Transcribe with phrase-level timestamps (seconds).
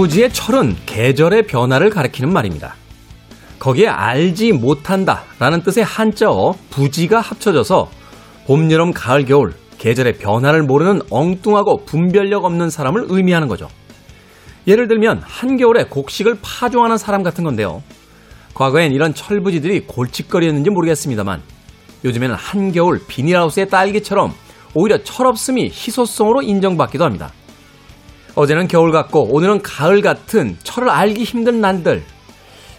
[0.00, 2.74] 철부지의 철은 계절의 변화를 가리키는 말입니다.
[3.58, 7.90] 거기에 알지 못한다 라는 뜻의 한자어 부지가 합쳐져서
[8.46, 13.68] 봄, 여름, 가을, 겨울 계절의 변화를 모르는 엉뚱하고 분별력 없는 사람을 의미하는 거죠.
[14.66, 17.82] 예를 들면 한겨울에 곡식을 파종하는 사람 같은 건데요.
[18.54, 21.42] 과거엔 이런 철부지들이 골칫거리였는지 모르겠습니다만
[22.04, 24.32] 요즘에는 한겨울 비닐하우스의 딸기처럼
[24.72, 27.32] 오히려 철없음이 희소성으로 인정받기도 합니다.
[28.34, 32.02] 어제는 겨울 같고 오늘은 가을 같은 철을 알기 힘든 난들.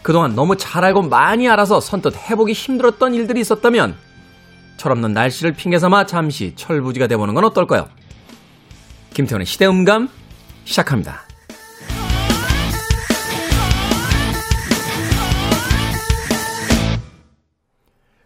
[0.01, 3.95] 그동안 너무 잘 알고 많이 알아서 선뜻 해보기 힘들었던 일들이 있었다면
[4.77, 7.87] 철없는 날씨를 핑계 삼아 잠시 철부지가 돼보는 건 어떨까요?
[9.13, 10.09] 김태훈의 시대음감
[10.63, 11.21] 시작합니다.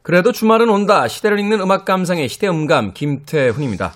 [0.01, 1.07] 그래도 주말은 온다.
[1.07, 3.95] 시대를 읽는 음악 감상의 시대음감 김태훈입니다.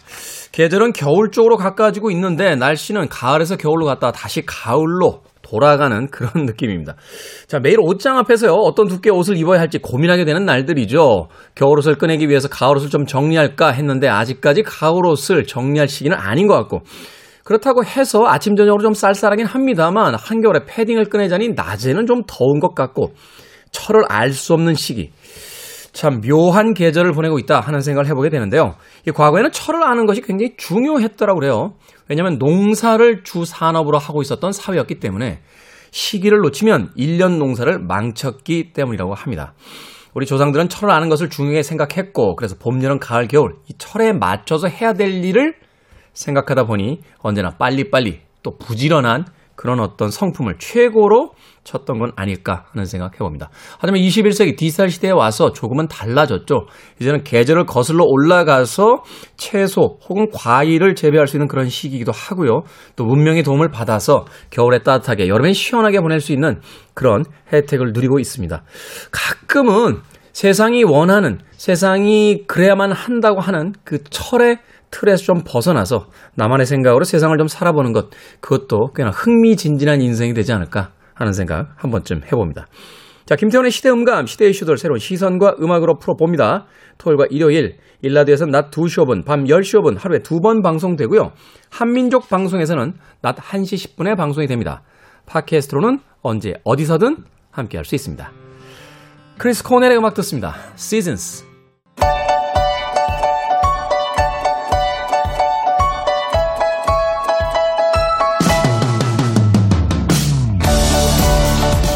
[0.52, 6.96] 계절은 겨울 쪽으로 가까워지고 있는데 날씨는 가을에서 겨울로 갔다가 다시 가을로 돌아가는 그런 느낌입니다.
[7.48, 11.28] 자, 매일 옷장 앞에서요, 어떤 두께의 옷을 입어야 할지 고민하게 되는 날들이죠.
[11.56, 16.48] 겨울 옷을 꺼내기 위해서 가을 옷을 좀 정리할까 했는데 아직까지 가을 옷을 정리할 시기는 아닌
[16.48, 16.82] 것 같고,
[17.44, 23.14] 그렇다고 해서 아침, 저녁으로 좀 쌀쌀하긴 합니다만, 한겨울에 패딩을 꺼내자니 낮에는 좀 더운 것 같고,
[23.72, 25.12] 철을 알 수 없는 시기.
[25.92, 28.76] 참 묘한 계절을 보내고 있다 하는 생각을 해보게 되는데요.
[29.14, 31.74] 과거에는 철을 아는 것이 굉장히 중요했더라고 그래요.
[32.08, 35.42] 왜냐하면 농사를 주 산업으로 하고 있었던 사회였기 때문에
[35.92, 39.54] 시기를 놓치면 1년 농사를 망쳤기 때문이라고 합니다.
[40.14, 44.68] 우리 조상들은 철을 아는 것을 중요하게 생각했고 그래서 봄, 여름, 가을, 겨울 이 철에 맞춰서
[44.68, 45.56] 해야 될 일을
[46.14, 49.26] 생각하다 보니 언제나 빨리빨리 또 부지런한
[49.60, 51.32] 그런 어떤 성품을 최고로
[51.66, 53.50] 쳤던 건 아닐까 하는 생각 해봅니다.
[53.78, 56.68] 하지만 21세기 디지털 시대에 와서 조금은 달라졌죠.
[57.02, 59.04] 이제는 계절을 거슬러 올라가서
[59.36, 62.62] 채소 혹은 과일을 재배할 수 있는 그런 시기이기도 하고요.
[62.96, 66.62] 또 문명의 도움을 받아서 겨울에 따뜻하게 여름엔 시원하게 보낼 수 있는
[66.94, 68.64] 그런 혜택을 누리고 있습니다.
[69.12, 69.98] 가끔은
[70.32, 74.60] 세상이 원하는 세상이 그래야만 한다고 하는 그 철의
[74.92, 80.92] 틀에서 좀 벗어나서 나만의 생각으로 세상을 좀 살아보는 것 그것도 꽤나 흥미진진한 인생이 되지 않을까
[81.14, 82.68] 하는 생각 한 번쯤 해봅니다.
[83.26, 86.66] 자, 김태훈의 시대 음감, 시대 이슈들 새로운 시선과 음악으로 풀어봅니다.
[86.98, 91.32] 토요일과 일요일, 1라디오에서는 낮 2시 5분, 밤 10시 5분 하루에 두 번 방송되고요.
[91.70, 94.82] 한민족 방송에서는 낮 1시 10분에 방송이 됩니다.
[95.28, 97.18] 팟캐스트로는 언제 어디서든
[97.52, 98.32] 함께 할 수 있습니다.
[99.38, 100.56] 크리스 코넬의 음악 듣습니다.
[100.74, 101.46] Seasons.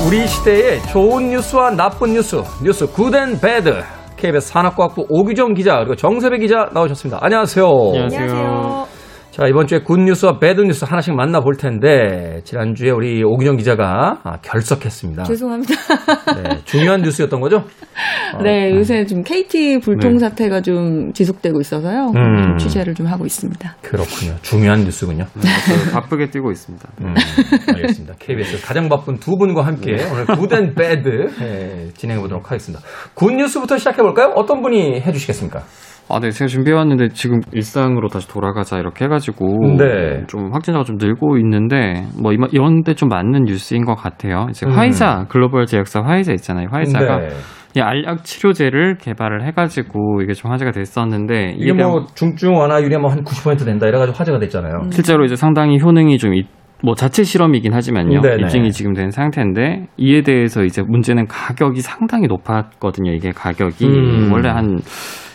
[0.06, 3.81] 우리 시대의 좋은 뉴스와 나쁜 뉴스, 뉴스 good and bad.
[4.18, 7.19] KBS 산업과학부 오규정 기자 그리고 정세배 기자 나오셨습니다.
[7.22, 7.66] 안녕하세요.
[7.66, 8.93] 안녕하세요.
[9.34, 14.38] 자, 이번 주에 good news와 bad news 하나씩 만나볼 텐데, 지난주에 우리 오균영 기자가 아,
[14.44, 15.24] 결석했습니다.
[15.24, 15.74] 죄송합니다.
[16.36, 17.64] 네, 중요한 뉴스였던 거죠?
[18.44, 20.20] 네, 어, 요새 좀 KT 불통 네.
[20.20, 22.12] 사태가 좀 지속되고 있어서요.
[22.16, 22.58] 음.
[22.60, 23.76] 취재를 좀 하고 있습니다.
[23.82, 24.36] 그렇군요.
[24.44, 25.26] 중요한 뉴스군요.
[25.34, 26.90] 네, 바쁘게 뛰고 있습니다.
[27.02, 27.16] 음,
[27.70, 28.14] 알겠습니다.
[28.20, 30.12] KBS 가장 바쁜 두 분과 함께 네.
[30.12, 31.09] 오늘 good and bad
[31.40, 32.86] 네, 진행해 보도록 하겠습니다.
[33.16, 34.32] good news부터 시작해 볼까요?
[34.36, 35.64] 어떤 분이 해 주시겠습니까?
[36.09, 40.24] 아, 네, 제가 준비해왔는데 지금 일상으로 다시 돌아가자 이렇게 해가지고 네.
[40.28, 44.46] 좀 확진자가 좀 늘고 있는데 뭐 이런 데 좀 맞는 뉴스인 것 같아요.
[44.50, 44.72] 이제 음.
[44.72, 46.68] 화이자 글로벌 제약사 화이자 있잖아요.
[46.72, 47.28] 화이자가 네.
[47.75, 53.66] 이 알약 치료제를 개발을 해가지고 이게 좀 화제가 됐었는데 이게 뭐 중증 완화 율이 뭐한90%
[53.66, 54.74] 된다 이래가지고 화제가 됐잖아요.
[54.84, 54.92] 음.
[54.92, 56.46] 실제로 이제 상당히 효능이 좀 있,
[56.84, 58.22] 뭐 자체 실험이긴 하지만요.
[58.22, 58.44] 네네.
[58.44, 63.12] 입증이 지금 된 상태인데 이에 대해서 이제 문제는 가격이 상당히 높았거든요.
[63.12, 64.30] 이게 가격이 음.
[64.31, 64.78] 원래 한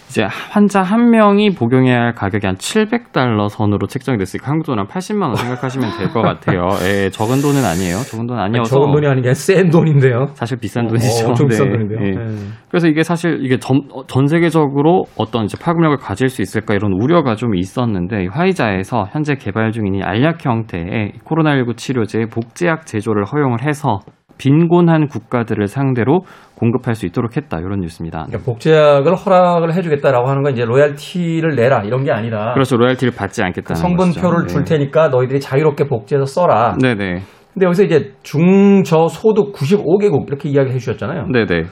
[0.09, 4.87] 이제 환자 한 명이 복용해야 할 가격이 한 700달러 선으로 책정이 됐으니까 한국 돈 한
[4.87, 6.69] 80만 원 생각하시면 될 것 같아요.
[6.87, 7.97] 예, 적은 돈은 아니에요.
[8.11, 8.71] 적은 돈 아니어서.
[8.77, 10.29] 적은 돈이 아닌 게센 돈인데요.
[10.35, 11.27] 사실 비싼 돈이죠.
[11.27, 11.51] 어, 엄청 네.
[11.53, 11.99] 비싼 돈인데요.
[12.01, 12.11] 예.
[12.13, 12.37] 네.
[12.71, 17.35] 그래서 이게 사실 이게 전, 전 세계적으로 어떤 이제 파급력을 가질 수 있을까 이런 우려가
[17.35, 23.99] 좀 있었는데 화이자에서 현재 개발 중인 이 알약 형태의 코로나19 치료제 복제약 제조를 허용을 해서
[24.39, 26.21] 빈곤한 국가들을 상대로
[26.57, 28.25] 공급할 수 있도록 했다 이런 뉴스입니다.
[28.27, 33.43] 그러니까 복제약을 허락을 해주겠다라고 하는 건 이제 로얄티를 내라 이런 게 아니라 그렇죠 로얄티를 받지
[33.43, 34.47] 않겠다는 그 성분표를 거죠.
[34.47, 34.77] 줄 네.
[34.77, 36.77] 테니까 너희들이 자유롭게 복제해서 써라.
[36.81, 37.21] 네네.
[37.55, 41.27] 근데 여기서 이제 중저소득 95개국 이렇게 이야기해 주셨잖아요.
[41.33, 41.65] 네네.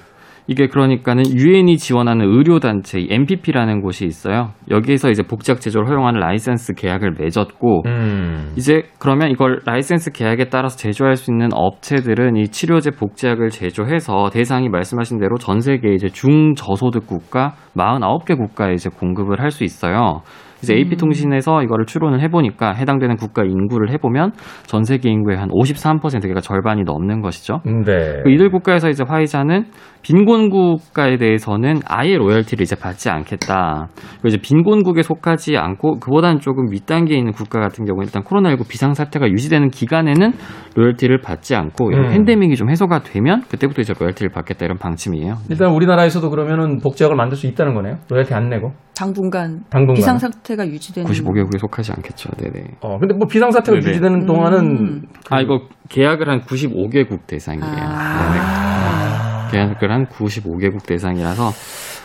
[0.48, 4.52] 이게 그러니까는 유엔이 지원하는 의료단체 MPP라는 곳이 있어요.
[4.70, 8.52] 여기에서 이제 복제약 제조를 허용하는 라이센스 계약을 맺었고 음.
[8.56, 14.68] 이제 그러면 이걸 라이센스 계약에 따라서 제조할 수 있는 업체들은 이 치료제 복제약을 제조해서 대상이
[14.68, 20.20] 말씀하신 대로 전 세계 이제 중저소득 국가 49개 국가에 이제 공급을 할 수 있어요.
[20.62, 24.32] 이제 AP통신에서 이거를 추론을 해보니까 해당되는 국가 인구를 해보면
[24.66, 27.60] 전 세계 인구의 한 53% 그러니까 절반이 넘는 것이죠.
[27.64, 28.22] 네.
[28.24, 29.66] 그 이들 국가에서 이제 화이자는
[30.02, 33.88] 빈곤 국가에 대해서는 아예 로열티를 이제 받지 않겠다.
[34.20, 38.94] 그리고 이제 빈곤국에 속하지 않고 그보다는 조금 윗단계에 있는 국가 같은 경우는 일단 코로나19 비상
[38.94, 40.32] 사태가 유지되는 기간에는
[40.76, 42.08] 로열티를 받지 않고 음.
[42.10, 45.34] 팬데믹이 좀 해소가 되면 그때부터 이제 로열티를 받겠다 이런 방침이에요.
[45.50, 47.96] 일단 우리나라에서도 그러면은 복지학을 만들 수 있다는 거네요.
[48.08, 48.74] 로열티 안 내고.
[48.96, 49.94] 당분간, 당분간.
[49.94, 52.30] 비상 상태가 유지되는 95개국에 속하지 않겠죠.
[52.38, 52.76] 네네.
[52.80, 53.90] 어, 근데 뭐 비상사태가 네네.
[53.90, 55.02] 유지되는 동안은 음.
[55.28, 55.60] 아 이거
[55.90, 57.74] 계약을 한 95개국 대상이에요.
[57.74, 59.50] 아.
[59.50, 59.66] 네네.
[59.68, 61.50] 계약을 한 95개국 대상이라서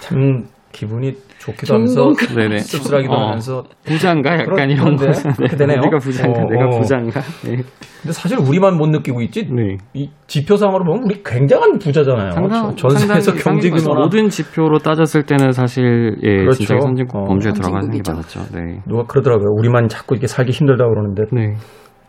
[0.02, 2.14] 참 기분이 좋기도 하면서?
[2.36, 2.60] 네네.
[2.60, 3.28] 씁쓸하기도 어.
[3.30, 5.08] 하면서 부장가 약간 이런 거.
[5.36, 5.82] 그렇게 되네요.
[5.82, 6.80] 내가 부장가, 어, 내가 어.
[6.80, 7.20] 부장가.
[7.44, 7.56] 네.
[8.02, 9.78] 근데 사실 우리만 못 느끼고 있지 네.
[9.94, 12.32] 이 지표상으로 보면 우리 굉장한 부자잖아요.
[12.32, 16.58] 상당, 전 세계에서 상당히 경제 규모나 모든 지표로 따졌을 때는 사실 예, 그렇죠.
[16.58, 17.24] 진짜 선진국 어.
[17.26, 18.02] 범주에 들어가는 게.
[18.08, 18.42] 맞았죠.
[18.54, 18.82] 네.
[18.88, 19.48] 누가 그러더라고요.
[19.58, 21.54] 우리만 자꾸 이렇게 살기 힘들다 고 그러는데 네.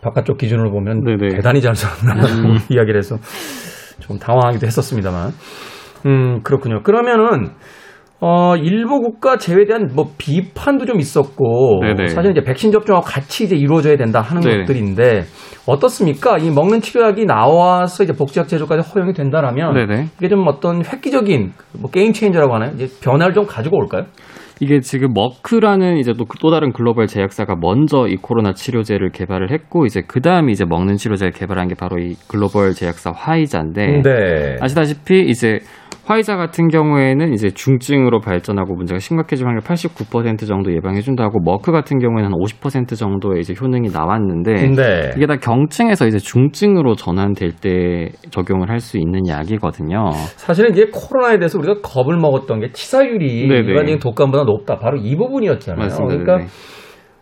[0.02, 1.24] 바깥쪽 기준으로 보면 네네.
[1.24, 1.28] 음.
[1.36, 3.16] 대단히 잘 살았다고 이야기를 해서
[4.00, 5.30] 좀 당황하기도 했었습니다만.
[6.04, 6.82] 음, 그렇군요.
[6.82, 7.52] 그러면은
[8.24, 12.06] 어, 일부 국가 제외된 뭐 비판도 좀 있었고 네네.
[12.06, 14.58] 사실 이제 백신 접종하고 같이 이제 이루어져야 된다 하는 네.
[14.58, 15.24] 것들인데
[15.66, 16.38] 어떻습니까?
[16.38, 20.06] 이 먹는 치료약이 나와서 이제 복지학 제조까지 허용이 된다라면 네네.
[20.18, 22.70] 이게 좀 어떤 획기적인 뭐 게임 체인저라고 하나요?
[22.76, 24.04] 이제 변화를 좀 가지고 올까요?
[24.60, 29.84] 이게 지금 머크라는 이제 또, 또 다른 글로벌 제약사가 먼저 이 코로나 치료제를 개발을 했고
[29.84, 34.56] 이제 그 다음에 이제 먹는 치료제를 개발한 게 바로 이 글로벌 제약사 화이자인데 네.
[34.60, 35.58] 아시다시피 이제
[36.04, 42.32] 화이자 같은 경우에는 이제 중증으로 발전하고 문제가 심각해지면 89% 정도 예방해준다고 머크 같은 경우에는 한
[42.32, 45.10] 50% 정도의 이제 효능이 나왔는데 네.
[45.16, 50.10] 이게 다 경증에서 이제 중증으로 전환될 때 적용을 할 수 있는 약이거든요.
[50.36, 53.60] 사실은 이제 코로나에 대해서 우리가 겁을 먹었던 게 치사율이 네네.
[53.60, 54.78] 일반적인 독감보다 높다.
[54.80, 55.84] 바로 이 부분이었잖아요.
[55.84, 56.16] 맞습니다.
[56.16, 56.48] 그러니까 네네.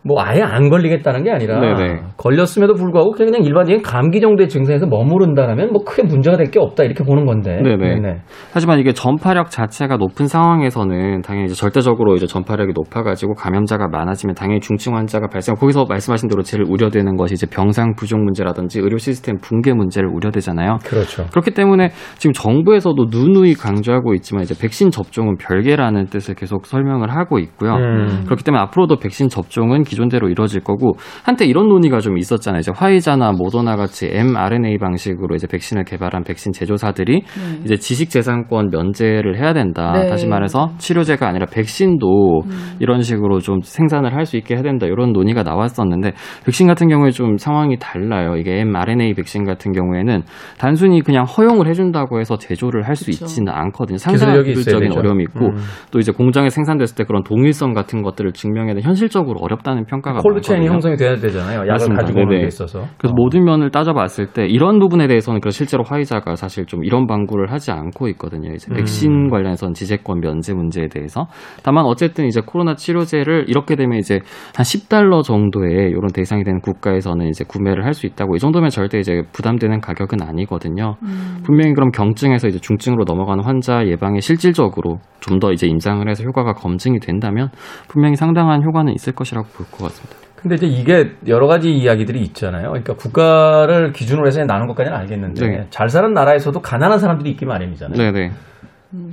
[0.03, 2.01] 뭐 아예 안 걸리겠다는 게 아니라 네네.
[2.17, 7.03] 걸렸음에도 불구하고 그냥 일반적인 감기 정도의 증상에서 머무른다면 뭐 크게 문제가 될 게 없다 이렇게
[7.03, 7.61] 보는 건데.
[7.61, 8.17] 네네.
[8.51, 14.59] 하지만 이게 전파력 자체가 높은 상황에서는 당연히 이제 절대적으로 이제 전파력이 높아가지고 감염자가 많아지면 당연히
[14.59, 15.55] 중증 환자가 발생.
[15.55, 20.79] 거기서 말씀하신 대로 제일 우려되는 것이 이제 병상 부족 문제라든지 의료 시스템 붕괴 문제를 우려되잖아요.
[20.83, 21.25] 그렇죠.
[21.31, 27.39] 그렇기 때문에 지금 정부에서도 누누이 강조하고 있지만 이제 백신 접종은 별개라는 뜻을 계속 설명을 하고
[27.39, 27.75] 있고요.
[27.75, 28.23] 음.
[28.25, 30.93] 그렇기 때문에 앞으로도 백신 접종은 기존대로 이루어질 거고
[31.25, 32.61] 한때 이런 논의가 좀 있었잖아요.
[32.61, 37.61] 이제 화이자나 모더나 같이 mRNA 방식으로 이제 백신을 개발한 백신 제조사들이 네.
[37.65, 39.91] 이제 지식재산권 면제를 해야 된다.
[39.93, 40.07] 네.
[40.09, 42.07] 다시 말해서 치료제가 아니라 백신도
[42.45, 42.77] 음.
[42.79, 44.85] 이런 식으로 좀 생산을 할 수 있게 해야 된다.
[44.85, 46.13] 이런 논의가 나왔었는데
[46.45, 48.37] 백신 같은 경우에 좀 상황이 달라요.
[48.37, 50.21] 이게 mRNA 백신 같은 경우에는
[50.59, 53.09] 단순히 그냥 허용을 해준다고 해서 제조를 할 수.
[53.11, 53.97] 있지는 않거든요.
[53.97, 54.91] 상당한 있어야 기술적인.
[54.97, 55.55] 어려움이 있고 음.
[55.91, 60.67] 또 이제 공장에 생산됐을 때 그런 동일성 같은 것들을 증명해야 현실적으로 어렵다는 평가가 콜드체인이.
[60.67, 61.59] 형성이 돼야 되잖아요.
[61.61, 62.01] 약을 맞습니다.
[62.01, 62.41] 가지고 오는 네네.
[62.41, 62.79] 데 있어서.
[62.97, 63.15] 그래서 어.
[63.15, 67.71] 모든 면을 따져봤을 때 이런 부분에 대해서는 그래서 실제로 화이자가 사실 좀 이런 방구를 하지
[67.71, 68.51] 않고 있거든요.
[68.53, 68.75] 이제 음.
[68.75, 71.27] 백신 관련해서는 지재권 면제 문제에 대해서.
[71.63, 74.15] 다만 어쨌든 이제 코로나 치료제를 이렇게 되면 이제
[74.55, 78.99] 한 10달러 정도의 이런 대상이 되는 국가에서는 이제 구매를 할 수 있다고 이 정도면 절대
[78.99, 80.95] 이제 부담되는 가격은 아니거든요.
[81.03, 81.41] 음.
[81.43, 86.53] 분명히 그럼 경증에서 이제 중증으로 넘어가는 환자 예방에 실질적으로 좀 더 이제 임상을 해서 효과가
[86.53, 87.49] 검증이 된다면
[87.87, 90.21] 분명히 상당한 효과는 있을 것이라고 볼것 같습니다.
[90.35, 92.69] 근데 이제 이게 여러 가지 이야기들이 있잖아요.
[92.69, 95.67] 그러니까 국가를 기준으로 해서 나눈 것까지는 알겠는데 네.
[95.69, 97.97] 잘 사는 나라에서도 가난한 사람들이 있기 마련이잖아요.
[97.97, 98.31] 네 네.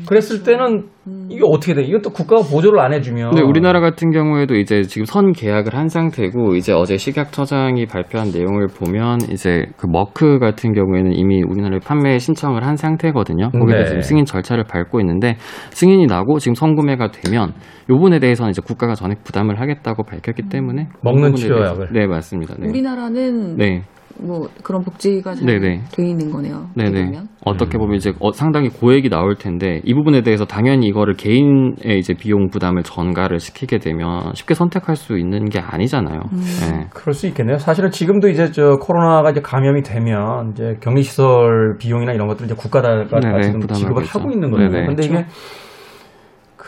[0.06, 0.86] 그랬을 때는
[1.30, 1.82] 이게 어떻게 돼?
[1.82, 3.30] 이것도 국가가 보조를 안 해주면.
[3.30, 8.66] 근데 우리나라 같은 경우에도 이제 지금 선 계약을 한 상태고 이제 어제 식약처장이 발표한 내용을
[8.66, 13.50] 보면 이제 그 머크 같은 경우에는 이미 우리나라에 판매 신청을 한 상태거든요.
[13.52, 13.84] 거기에 네.
[13.86, 15.36] 지금 승인 절차를 밟고 있는데
[15.70, 17.50] 승인이 나고 지금 선구매가 되면
[17.90, 21.86] 요 부분에 대해서는 이제 국가가 전액 부담을 하겠다고 밝혔기 때문에 그 먹는 치료약을.
[21.88, 22.54] 대해서- 네 맞습니다.
[22.58, 22.68] 네.
[22.68, 23.82] 우리나라는 네.
[24.20, 25.82] 뭐 그런 복지가 네네.
[25.92, 26.66] 돼 있는 거네요.
[26.70, 27.04] 어떻게 네네.
[27.06, 27.28] 보면.
[27.44, 32.14] 어떻게 보면 이제 어, 상당히 고액이 나올 텐데 이 부분에 대해서 당연히 이거를 개인의 이제
[32.14, 36.20] 비용 부담을 전가를 시키게 되면 쉽게 선택할 수 있는 게 아니잖아요.
[36.32, 36.38] 음.
[36.38, 36.86] 네.
[36.92, 37.58] 그럴 수 있겠네요.
[37.58, 43.04] 사실은 지금도 이제 저 코로나가 이제 감염이 되면 이제 격리시설 비용이나 이런 것들은 이제 국가가
[43.06, 44.30] 네네, 지금 부담을 지급을 하고.
[44.30, 44.70] 있는 거예요.
[44.70, 44.86] 네네.
[44.86, 45.24] 근데 이게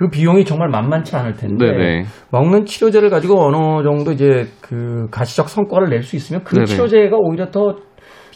[0.01, 2.05] 그 비용이 정말 만만치 않을 텐데 네네.
[2.31, 6.65] 먹는 치료제를 가지고 어느 정도 이제 그 가시적 성과를 낼 수 있으면 그 네네.
[6.65, 7.77] 치료제가 오히려 더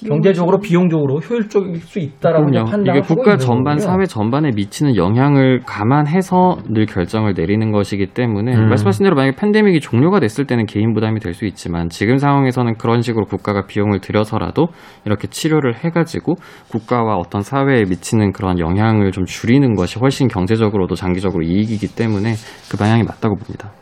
[0.06, 2.46] 경제적으로 비용적으로 효율적일 수 있다라고.
[2.50, 3.78] 판단을 이게 국가 전반, 거군요.
[3.80, 8.68] 사회 전반에 미치는 영향을 감안해서 늘 결정을 내리는 것이기 때문에 음.
[8.68, 13.02] 말씀하신 대로 만약에 팬데믹이 종료가 됐을 때는 개인 부담이 될 수 있지만 지금 상황에서는 그런
[13.02, 14.68] 식으로 국가가 비용을 들여서라도
[15.04, 16.36] 이렇게 치료를 해가지고
[16.70, 22.34] 국가와 어떤 사회에 미치는 그런 영향을 좀 줄이는 것이 훨씬 경제적으로도 장기적으로 이익이기 때문에
[22.70, 23.72] 그 방향이 맞다고 봅니다.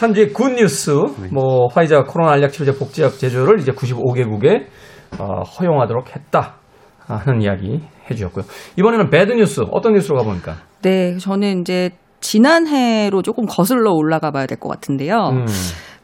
[0.00, 0.90] 한 주의 good news.
[1.32, 4.66] 뭐 화이자 코로나 알약 치료제 복제약 제조를 이제 95개국에
[5.18, 6.54] 어, 허용하도록 했다
[7.06, 7.80] 하는 이야기
[8.10, 8.44] 해주셨고요.
[8.78, 10.56] 이번에는 bad news 어떤 뉴스로 가봅니까?
[10.82, 11.90] 네, 저는 이제
[12.20, 15.30] 지난해로 조금 거슬러 올라가 봐야 될 것 같은데요.
[15.32, 15.46] 음.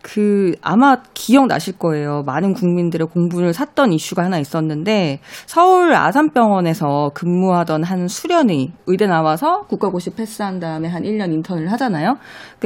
[0.08, 2.22] 그 아마 기억나실 거예요.
[2.24, 10.10] 많은 국민들의 공분을 샀던 이슈가 하나 있었는데 서울 아산병원에서 근무하던 한 수련의 의대 나와서 국가고시
[10.10, 12.18] 패스한 다음에 한 1년 인턴을 하잖아요.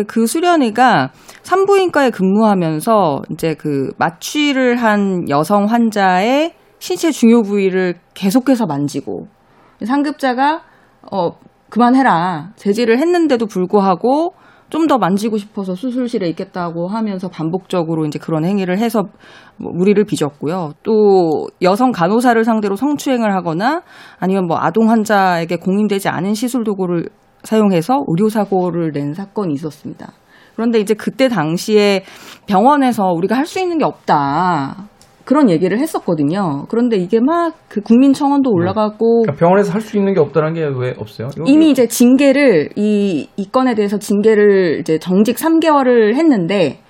[0.06, 9.28] 그 수련의가 산부인과에 근무하면서 이제 그 마취를 한 여성 환자의 신체 중요 부위를 계속해서 만지고
[9.82, 10.60] 상급자가
[11.10, 11.30] 어
[11.70, 14.34] 그만해라 제지를 했는데도 불구하고
[14.70, 19.02] 좀 더 만지고 싶어서 수술실에 있겠다고 하면서 반복적으로 이제 그런 행위를 해서
[19.56, 20.72] 뭐 무리를 빚었고요.
[20.82, 23.82] 또 여성 간호사를 상대로 성추행을 하거나
[24.18, 27.08] 아니면 뭐 아동 환자에게 공인되지 않은 시술 도구를
[27.44, 30.12] 사용해서 의료 사고를 낸 사건이 있었습니다.
[30.56, 32.04] 그런데 이제 그때 당시에
[32.46, 34.88] 병원에서 우리가 할 수 있는 게 없다.
[35.24, 36.66] 그런 얘기를 했었거든요.
[36.68, 40.62] 그런데 이게 막 그 국민 청원도 올라가고 그러니까 병원에서 할 수 있는 게 없다는 게
[40.64, 41.28] 왜 없어요?
[41.46, 46.80] 이미 이제 징계를 이, 이 건에 대해서 징계를 이제 정직 3개월을 했는데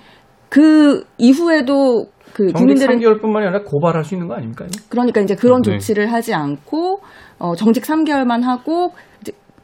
[0.49, 4.65] 그 이후에도 그 정직 3개월뿐만이 아니라 고발할 수 있는 거 아닙니까?
[4.89, 5.71] 그러니까 이제 그런 네.
[5.73, 6.99] 조치를 하지 않고
[7.39, 8.91] 어, 정직 3개월만 하고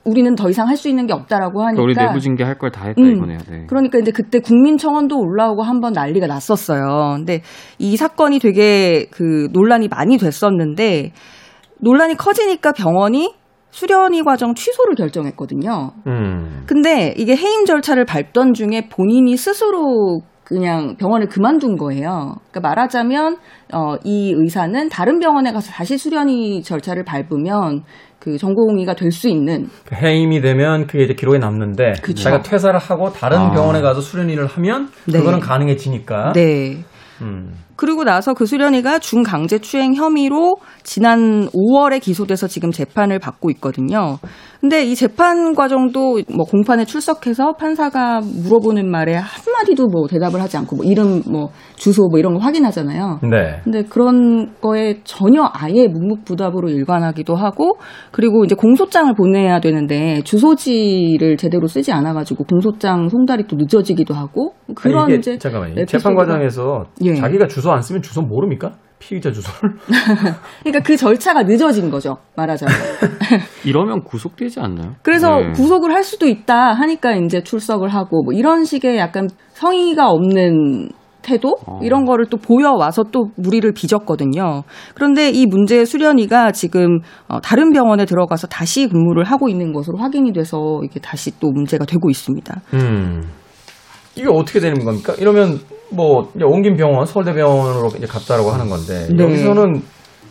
[0.08, 2.86] 우리는 더 이상 할 수 있는 게 없다라고 하니까 우리 내부 징계 할 걸 다
[2.86, 3.38] 했다 음, 이거네요.
[3.50, 3.66] 네.
[3.68, 7.16] 그러니까 이제 그때 국민청원도 올라오고 한번 난리가 났었어요.
[7.18, 7.42] 근데
[7.80, 11.12] 이 사건이 되게 그 논란이 많이 됐었는데
[11.82, 13.34] 논란이 커지니까 병원이
[13.70, 15.92] 수련이 과정 취소를 결정했거든요.
[16.08, 16.64] 음.
[16.66, 22.36] 근데 이게 해임 절차를 밟던 중에 본인이 스스로 그냥 병원을 그만둔 거예요.
[22.50, 23.36] 그러니까 말하자면
[23.74, 27.84] 어, 이 의사는 다른 병원에 가서 다시 수련이 절차를 밟으면
[28.20, 32.24] 그 전공의가 될 수 있는 그 해임이 되면 그게 이제 기록에 남는데 그쵸.
[32.24, 33.51] 자기가 퇴사를 하고 다른 아.
[33.51, 35.20] 병원에 가서 수련의를 하면 네.
[35.20, 36.32] 그거는 가능해지니까.
[36.34, 36.77] 네.
[37.22, 37.54] 음.
[37.75, 44.20] 그리고 나서 그 수련이가 중강제 추행 혐의로 지난 5월에 기소돼서 지금 재판을 받고 있거든요.
[44.62, 50.77] 근데 이 재판 과정도 뭐 공판에 출석해서 판사가 물어보는 말에 한마디도 뭐 대답을 하지 않고
[50.77, 53.20] 뭐 이름 뭐 주소 뭐 이런 거 확인하잖아요.
[53.29, 53.60] 네.
[53.65, 57.77] 근데 그런 거에 전혀 아예 묵묵부답으로 일관하기도 하고
[58.12, 64.53] 그리고 이제 공소장을 보내야 되는데 주소지를 제대로 쓰지 않아 가지고 공소장 송달이 또 늦어지기도 하고
[64.74, 65.86] 그런 아니, 이제 잠깐만요.
[65.86, 67.13] 재판 과정에서 예.
[67.13, 68.72] 자기가 주소 안 쓰면 주소 모릅니까?
[69.00, 69.75] 피의자 주소를.
[70.63, 72.18] 그러니까 그 절차가 늦어진 거죠.
[72.36, 72.75] 말하자면.
[73.66, 74.96] 이러면 구속되지 않나요?
[75.01, 75.51] 그래서 네.
[75.51, 80.89] 구속을 할 수도 있다 하니까 이제 출석을 하고 뭐 이런 식의 약간 성의가 없는
[81.27, 81.80] 태도 어.
[81.84, 84.63] 이런 거를 또 보여와서 또 무리를 빚었거든요.
[84.96, 90.32] 그런데 이 문제의 수련이가 지금 어, 다른 병원에 들어가서 다시 근무를 하고 있는 것으로 확인이
[90.32, 92.62] 돼서 이게 다시 또 문제가 되고 있습니다.
[92.75, 93.24] 음.
[94.18, 95.14] 이게 어떻게 되는 겁니까?
[95.18, 95.60] 이러면
[95.92, 99.24] 뭐 옮긴 병원 서울대병원으로 이제 갔다라고 하는 건데 네.
[99.24, 99.82] 여기서는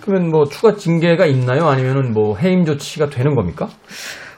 [0.00, 1.66] 그러면 뭐 추가 징계가 있나요?
[1.66, 3.68] 아니면은 뭐 해임 조치가 되는 겁니까?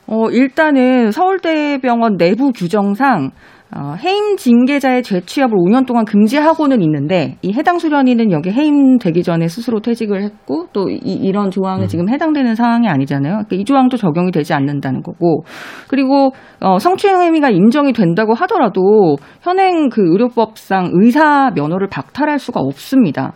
[0.07, 3.31] 어 일단은 서울대병원 내부 규정상
[3.77, 9.47] 어, 해임 징계자의 재취 업을 5년 동안 금지하고는 있는데 이 해당 수련인은 여기 해임되기 전에
[9.47, 11.87] 스스로 퇴직을 했고 또 이, 런 조항에 음.
[11.87, 13.33] 지금 해당되는 상황이 아니잖아요.
[13.33, 15.45] 그러니까 이 조항도 적용이 되지 않는다는 거고
[15.89, 23.35] 그리고 어, 성추행 혐의가 인정이 된다고 하더라도 현행 그 의료법상 의사 면허를 박탈할 수가 없습니다.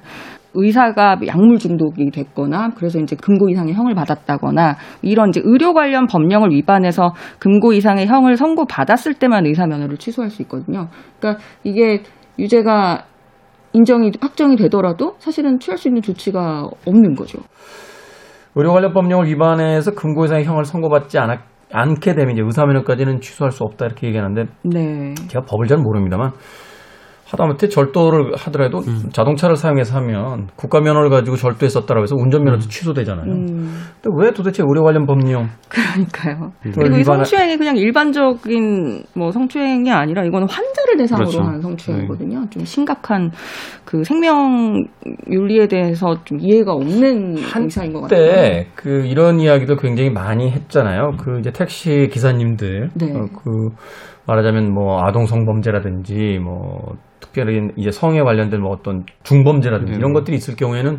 [0.55, 6.51] 의사가 약물 중독이 됐거나 그래서 이제 금고 이상의 형을 받았다거나 이런 이제 의료 관련 법령을
[6.51, 10.89] 위반해서 금고 이상의 형을 선고받았을 때만 의사 면허를 취소할 수 있거든요.
[11.19, 12.03] 그러니까 이게
[12.39, 13.05] 유죄가
[13.73, 17.39] 인정이 확정이 되더라도 사실은 취할 수 있는 조치가 없는 거죠.
[18.55, 21.41] 의료 관련 법령을 위반해서 금고 이상의 형을 선고받지 않았,
[21.73, 25.15] 않게 되면 이제 의사 면허까지는 취소할 수 없다 이렇게 얘기하는데 네.
[25.29, 26.33] 제가 법을 잘 모릅니다만
[27.33, 29.09] 하다못해 절도를 하더라도 음.
[29.11, 32.69] 자동차를 사용해서 하면 국가 면허를 가지고 절도했었다라고 해서 운전면허도 음.
[32.69, 33.33] 취소되잖아요.
[33.33, 33.75] 음.
[34.03, 35.49] 근데 왜 도대체 의료 관련 법령?
[35.69, 36.53] 그러니까요.
[36.61, 41.43] 그리고 이 성추행이 그냥 일반적인 뭐 성추행이 아니라 이거는 환자를 대상으로 그렇죠.
[41.43, 42.41] 하는 성추행이거든요.
[42.41, 42.47] 네.
[42.51, 43.31] 좀 심각한
[43.87, 44.85] 그 생명
[45.31, 48.65] 윤리에 대해서 좀 이해가 없는 의사인 것 같아요.
[48.75, 51.13] 그 이런 이야기도 굉장히 많이 했잖아요.
[51.19, 53.13] 그 이제 택시 기사님들 네.
[53.15, 53.75] 어, 그
[54.27, 59.99] 말하자면 뭐 아동 성범죄라든지 뭐 특별히 이제 성에 관련된 뭐 어떤 중범죄라든지 네.
[59.99, 60.99] 이런 것들이 있을 경우에는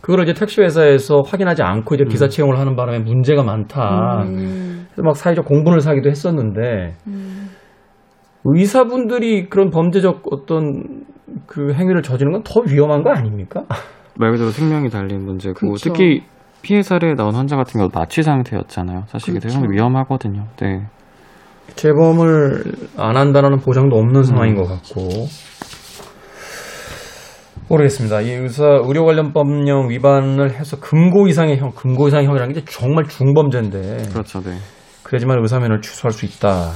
[0.00, 2.30] 그걸 이제 택시 회사에서 확인하지 않고 이제 기사 음.
[2.30, 4.22] 채용을 하는 바람에 문제가 많다.
[4.22, 4.86] 음.
[4.92, 7.50] 그래서 막 사회적 공분을 사기도 했었는데 음.
[8.44, 11.04] 의사분들이 그런 범죄적 어떤
[11.46, 13.62] 그 행위를 저지르는 건 더 위험한 거 아닙니까?
[14.18, 15.90] 말 그대로 생명이 달린 문제고 그쵸.
[15.90, 16.22] 특히
[16.62, 19.04] 피해 사례에 나온 환자 같은 경우 마취 상태였잖아요.
[19.06, 20.46] 사실 그게 되게 위험하거든요.
[20.60, 20.86] 네.
[21.76, 22.64] 재범을
[22.96, 25.28] 안 한다는 보장도 없는 상황인 것 같고
[27.68, 28.20] 모르겠습니다.
[28.20, 33.08] 이 의사 의료 관련 법령 위반을 해서 금고 이상의 형, 금고 이상의 형이라는 게 정말
[33.08, 34.58] 중범죄인데 그렇죠, 네.
[35.02, 36.72] 그래야지만 의사면을 취소할 수 있다.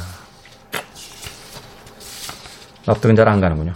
[2.87, 3.73] 납득은 잘 안 가는군요.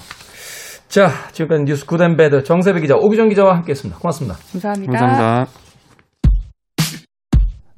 [0.88, 4.00] 자, 지금까지 뉴스 굿앤배드 정세배 기자, 오기정 기자와 함께했습니다.
[4.00, 4.38] 고맙습니다.
[4.52, 4.92] 감사합니다.
[4.92, 5.52] 감사합니다.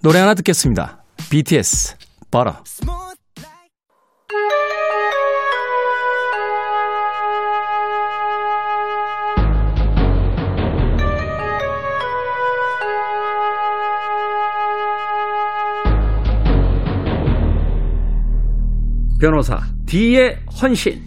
[0.02, 1.02] 노래 하나 듣겠습니다.
[1.30, 1.96] BTS,
[2.30, 2.56] Butter.
[19.22, 21.00] 변호사 D의 헌신.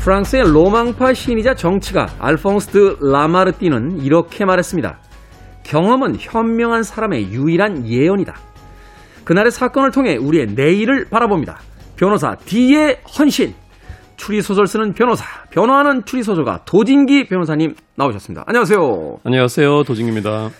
[0.00, 4.98] 프랑스의 로망파 시인이자 정치가 알퐁스 드 라마르띠는 이렇게 말했습니다.
[5.62, 8.34] 경험은 현명한 사람의 유일한 예언이다.
[9.22, 11.60] 그날의 사건을 통해 우리의 내일을 바라봅니다.
[11.94, 13.54] 변호사 D의 헌신.
[14.16, 18.42] 추리소설 쓰는 변호사, 변호하는 추리소설가 도진기 변호사님 나오셨습니다.
[18.48, 19.18] 안녕하세요.
[19.22, 19.84] 안녕하세요.
[19.84, 20.50] 도진기입니다.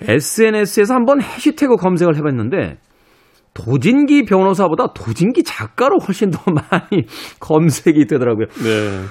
[0.00, 2.78] SNS에서 한번 해시태그 검색을 해봤는데
[3.54, 7.06] 도진기 변호사보다 도진기 작가로 훨씬 더 많이
[7.40, 8.46] 검색이 되더라고요.
[8.46, 9.04] 네.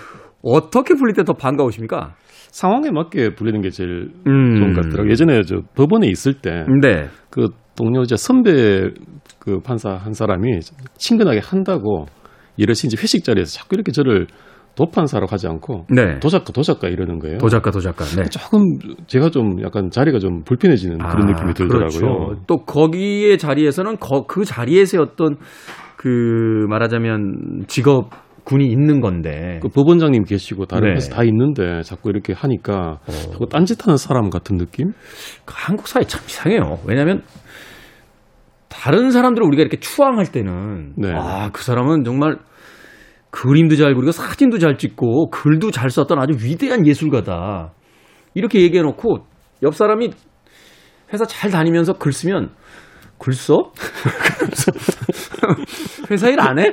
[0.44, 2.13] 어떻게 불릴 때 더 반가우십니까?
[2.51, 4.56] 상황에 맞게 불리는 게 제일 음.
[4.56, 5.10] 좋은 것 같더라고요.
[5.10, 7.10] 예전에 저 법원에 있을 때 네.
[7.32, 8.92] 그 동료자 선배
[9.39, 10.60] 그 판사 한 사람이
[10.98, 12.06] 친근하게 한다고
[12.56, 14.27] 이러시 이제 회식 자리에서 자꾸 이렇게 저를
[14.75, 16.20] 도판사로 하지 않고 네.
[16.20, 17.38] 도작가 도작가 이러는 거예요.
[17.38, 18.05] 도작가 도작가.
[18.05, 18.24] 네.
[18.29, 18.77] 조금
[19.08, 22.00] 제가 좀 약간 자리가 좀 불편해지는 그런 아, 느낌이 들더라고요.
[22.00, 22.41] 그렇죠.
[22.48, 25.38] 또 거기에 자리에서는 거, 그 자리에서의 어떤
[25.96, 28.10] 그 말하자면 직업
[28.43, 29.60] 군이 있는 건데.
[29.62, 30.95] 그 법원장님 계시고 다른 네.
[30.95, 33.12] 회사 다 있는데 자꾸 이렇게 하니까 어.
[33.32, 34.91] 자꾸 딴짓하는 사람 같은 느낌?
[35.45, 36.80] 그 한국 사회 참 이상해요.
[36.86, 37.23] 왜냐하면
[38.69, 41.12] 다른 사람들을 우리가 이렇게 추앙할 때는 네.
[41.12, 42.38] 아그 사람은 정말
[43.36, 47.74] 그림도 잘 그리고 사진도 잘 찍고 글도 잘 썼던 아주 위대한 예술가다
[48.34, 49.26] 이렇게 얘기해 놓고
[49.63, 50.12] 옆 사람이
[51.12, 52.52] 회사 잘 다니면서 글 쓰면
[53.19, 53.71] 글 써?
[56.10, 56.71] 회사 일 안 해?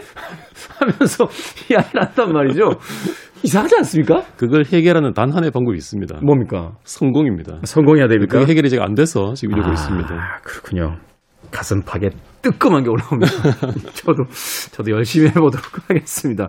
[0.79, 1.27] 하면서
[1.71, 2.71] 이야기를 한단 말이죠.
[3.43, 4.23] 이상하지 않습니까?
[4.37, 6.21] 그걸 해결하는 단 하나의 방법이 있습니다.
[6.23, 6.77] 뭡니까?
[6.85, 7.59] 성공입니다.
[7.65, 8.39] 성공해야 됩니까?
[8.39, 10.41] 그게 해결이 제가 안 돼서 지금 이러고 아, 있습니다.
[10.45, 10.99] 그렇군요.
[11.51, 12.11] 가슴팍에
[12.43, 13.33] 뜨끔한 게 올라옵니다.
[13.95, 14.25] 저도
[14.73, 16.49] 저도 열심히 해보도록 하겠습니다.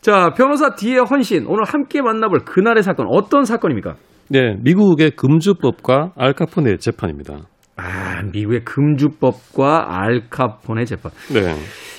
[0.00, 3.94] 자, 변호사 D의 헌신 오늘 함께 만나볼 그날의 사건 어떤 사건입니까?
[4.30, 7.40] 네, 미국의 금주법과 알카포네 재판입니다.
[7.76, 11.12] 아, 미국의 금주법과 알카포네 재판.
[11.32, 11.54] 네,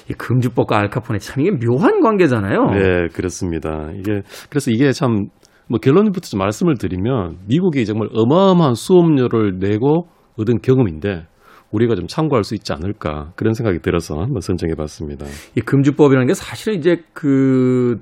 [0.09, 2.65] 이 금주법과 알카포네 참 이게 묘한 관계잖아요.
[2.71, 3.89] 네, 그렇습니다.
[3.95, 5.29] 이게 그래서 이게 참
[5.69, 11.27] 뭐 결론부터 좀 말씀을 드리면 미국이 정말 어마어마한 수업료를 내고 얻은 경험인데
[11.71, 15.25] 우리가 좀 참고할 수 있지 않을까 그런 생각이 들어서 한번 선정해 봤습니다.
[15.55, 17.99] 이 금주법이라는 게 사실은 이제 그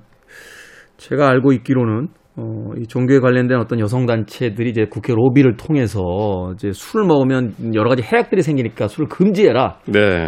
[0.97, 6.71] 제가 알고 있기로는 어, 이 종교에 관련된 어떤 여성 단체들이 이제 국회 로비를 통해서 이제
[6.71, 9.79] 술을 먹으면 여러 가지 해악들이 생기니까 술을 금지해라.
[9.87, 10.27] 네,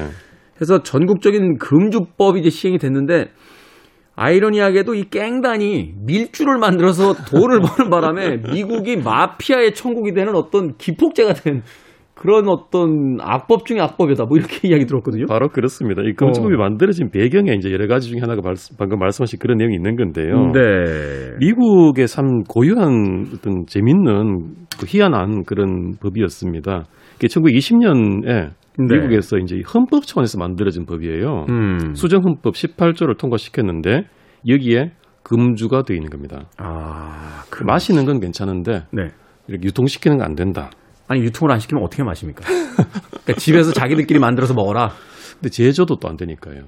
[0.59, 3.27] 해서 전국적인 금주법이 이제 시행이 됐는데
[4.15, 11.61] 아이러니하게도 이 깽단이 밀주를 만들어서 돈을 버는 바람에 미국이 마피아의 천국이 되는 어떤 기폭제가 된
[12.19, 14.25] 그런 어떤 악법 중의 악법이다.
[14.25, 15.25] 뭐 이렇게 이야기 들었거든요.
[15.27, 16.01] 바로 그렇습니다.
[16.03, 16.57] 이 금주법이 어.
[16.57, 20.51] 만들어진 배경에 이제 여러 가지 중에 하나가 말씀- 방금 말씀하신 그런 내용이 있는 건데요.
[20.51, 21.37] 네.
[21.39, 26.83] 미국의 참 고유한 어떤 재밌는 그 희한한 그런 법이었습니다.
[27.15, 28.49] 이게 1920년에 네.
[28.77, 31.45] 미국에서 이제 헌법 차원에서 만들어진 법이에요.
[31.49, 31.93] 음.
[31.95, 34.03] 수정 헌법 18조를 통과시켰는데
[34.47, 34.91] 여기에
[35.23, 36.45] 금주가 되어 있는 겁니다.
[36.57, 39.07] 아, 그 마시는 건 괜찮은데 네.
[39.47, 40.69] 이렇게 유통시키는 건 안 된다.
[41.09, 42.45] 아니 유통을 안 시키면 어떻게 마십니까?
[42.45, 44.91] 그러니까 집에서 자기들끼리 만들어서 먹어라.
[45.33, 46.63] 근데 제조도 또 안 되니까요.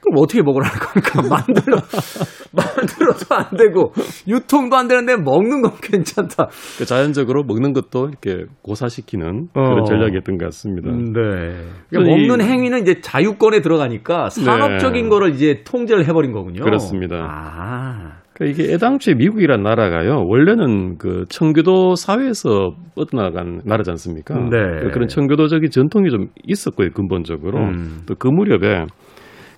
[0.00, 1.22] 그럼 어떻게 먹으라는 겁니까?
[1.28, 1.78] 만들어
[2.52, 3.92] 만들어도 안 되고
[4.28, 6.48] 유통도 안 되는데 먹는 건 괜찮다.
[6.78, 9.60] 그 자연적으로 먹는 것도 이렇게 고사시키는 어.
[9.70, 10.90] 그런 전략이었던 것 같습니다.
[10.92, 11.10] 네.
[11.12, 15.08] 그러니까 그래서 이- 먹는 행위는 이제 자유권에 들어가니까 산업적인 네.
[15.08, 16.62] 거를 이제 통제를 해버린 거군요.
[16.62, 17.16] 그렇습니다.
[17.16, 20.24] 아, 그러니까 이게 애당초에 미국이란 나라가요.
[20.26, 24.34] 원래는 그 청교도 사회에서 뻗어나간 나라지 않습니까?
[24.34, 24.90] 네.
[24.92, 27.58] 그런 청교도적인 전통이 좀 있었고요, 근본적으로.
[27.60, 28.02] 음.
[28.06, 28.84] 또그 무렵에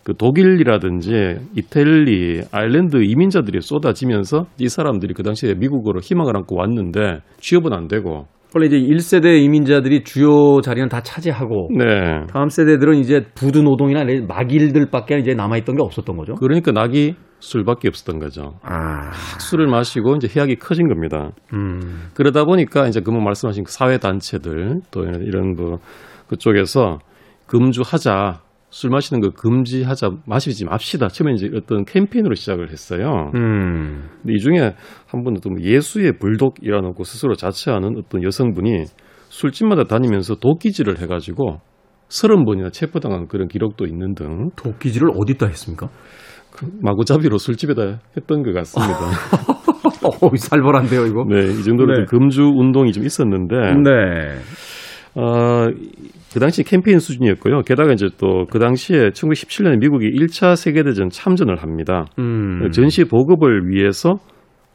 [0.05, 1.13] 그 독일이라든지
[1.57, 8.27] 이탈리, 아일랜드 이민자들이 쏟아지면서 이 사람들이 그 당시에 미국으로 희망을 안고 왔는데 취업은 안 되고
[8.55, 11.85] 원래 이제 1세대 이민자들이 주요 자리는 다 차지하고 네.
[12.33, 16.35] 다음 세대들은 이제 부두 노동이나 막일들밖에 이제 남아 있던 게 없었던 거죠.
[16.37, 18.59] 그러니까 낙이 술밖에 없었던 거죠.
[18.63, 19.13] 아.
[19.39, 21.31] 술을 마시고 이제 해악이 커진 겁니다.
[21.53, 22.11] 음.
[22.15, 25.79] 그러다 보니까 이제 금방 말씀하신 그 사회 단체들 또 이런 뭐
[26.29, 26.99] 그쪽에서
[27.47, 31.09] 금주하자 술 마시는 거 금지하자 마시지 맙시다.
[31.09, 33.31] 처음에 이제 어떤 캠페인으로 시작을 했어요.
[33.35, 34.09] 음.
[34.21, 34.75] 근데 이 중에
[35.07, 38.85] 한 분은 또 예수의 불독이라는 고 스스로 자처하는 어떤 여성분이
[39.31, 41.61] 술집마다 다니면서 도끼질을 해가지고
[42.09, 45.89] 서른 번이나 체포당한 그런 기록도 있는 등 도끼질을 어디다 했습니까?
[46.53, 48.99] 그 마구잡이로 술집에다 했던 것 같습니다.
[50.03, 51.25] 어, 살벌한데요, 이거.
[51.29, 51.95] 네, 이 정도로 네.
[51.97, 54.39] 좀 금주 운동이 좀 있었는데 네.
[55.15, 55.67] 어,
[56.33, 57.63] 그 당시 캠페인 수준이었고요.
[57.63, 62.07] 게다가 이제 또 그 당시에 1917년에 미국이 1차 세계대전 참전을 합니다.
[62.19, 62.71] 음.
[62.71, 64.19] 전시 보급을 위해서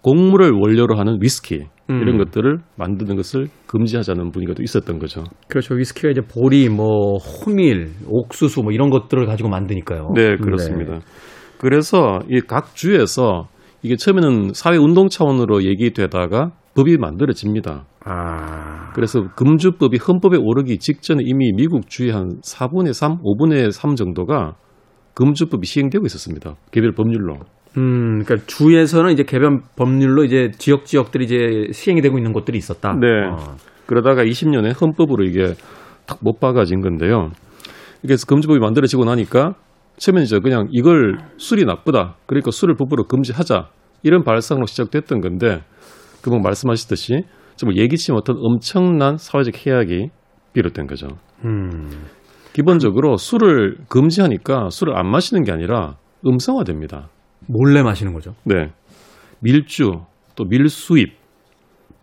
[0.02, 2.02] 곡물을 원료로 하는 위스키 음.
[2.02, 5.24] 이런 것들을 만드는 것을 금지하자는 분위기가 또 있었던 거죠.
[5.48, 5.76] 그렇죠.
[5.76, 10.12] 위스키가 이제 보리, 뭐 호밀, 옥수수 뭐 이런 것들을 가지고 만드니까요.
[10.16, 11.00] 네, 그렇습니다.
[11.64, 13.48] 그래서 이 각 주에서
[13.84, 17.86] 이게 처음에는 사회 운동 차원으로 얘기되다가 법이 만들어집니다.
[18.06, 18.92] 아.
[18.94, 24.56] 그래서 금주법이 헌법에 오르기 직전에 이미 미국 주의 한 4분의 3, 5분의 3 정도가
[25.14, 26.56] 금주법이 시행되고 있었습니다.
[26.72, 27.36] 개별 법률로.
[27.78, 32.94] 음, 그러니까 주에서는 이제 개별 법률로 이제 지역 지역들이 이제 시행이 되고 있는 곳들이 있었다.
[33.00, 33.08] 네.
[33.32, 33.56] 어.
[33.86, 35.54] 그러다가 20년에 헌법으로 이게
[36.06, 37.30] 탁 못 박아진 건데요.
[38.02, 39.54] 그래서 금주법이 만들어지고 나니까
[39.98, 42.16] 처음에는 이제 그냥 이걸 술이 나쁘다.
[42.26, 43.70] 그러니까 술을 법으로 금지하자.
[44.04, 45.64] 이런 발상으로 시작됐던 건데
[46.22, 47.24] 금방 말씀하셨듯이
[47.56, 50.10] 정말 예기치 못한 엄청난 사회적 해악이
[50.54, 51.08] 비롯된 거죠.
[51.46, 51.90] 음.
[52.54, 57.10] 기본적으로 술을 금지하니까 술을 안 마시는 게 아니라 음성화됩니다.
[57.48, 58.36] 몰래 마시는 거죠.
[58.44, 58.72] 네.
[59.40, 59.92] 밀주,
[60.36, 61.14] 또 밀수입,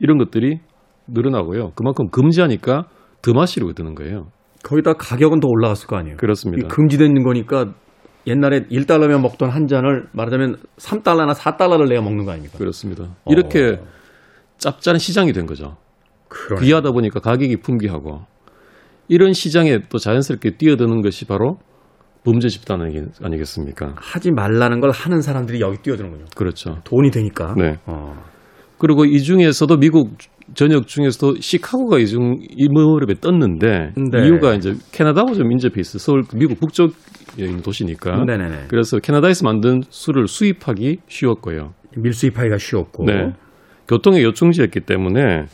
[0.00, 0.58] 이런 것들이
[1.06, 1.72] 늘어나고요.
[1.74, 2.86] 그만큼 금지하니까
[3.22, 4.28] 더 마시려고 드는 거예요.
[4.62, 6.16] 거기다 가격은 더 올라갔을 거 아니에요.
[6.16, 6.66] 그렇습니다.
[6.66, 7.72] 이 금지된 거니까
[8.26, 12.58] 옛날에 1달러면 먹던 한 잔을 말하자면 3달러나 4달러를 내야 먹는 거 아닙니까?
[12.58, 13.08] 그렇습니다.
[13.26, 13.78] 이렇게
[14.58, 15.76] 짭짤한 시장이 된 거죠.
[16.28, 16.64] 그러네.
[16.66, 18.20] 귀하다 보니까 가격이 풍기하고
[19.08, 21.58] 이런 시장에 또 자연스럽게 뛰어드는 것이 바로
[22.22, 23.94] 범죄 집단 아니- 아니겠습니까?
[23.96, 26.26] 하지 말라는 걸 하는 사람들이 여기 뛰어드는군요.
[26.36, 26.76] 그렇죠.
[26.84, 27.54] 돈이 되니까.
[27.56, 27.78] 네.
[27.86, 28.22] 어.
[28.78, 30.10] 그리고 이 중에서도 미국
[30.54, 34.26] 전역 중에서도 시카고가 이중 이 무렵에 떴는데 네.
[34.26, 35.98] 이유가 이제 캐나다하고 좀 인접해 있어.
[35.98, 36.92] 서울 미국 북쪽에
[37.38, 38.24] 있는 도시니까.
[38.24, 38.66] 네네네.
[38.68, 41.72] 그래서 캐나다에서 만든 술을 수입하기 쉬웠고요.
[41.96, 43.04] 밀수입하기가 쉬웠고.
[43.04, 43.32] 네.
[43.88, 45.46] 교통의 요충지였기 때문에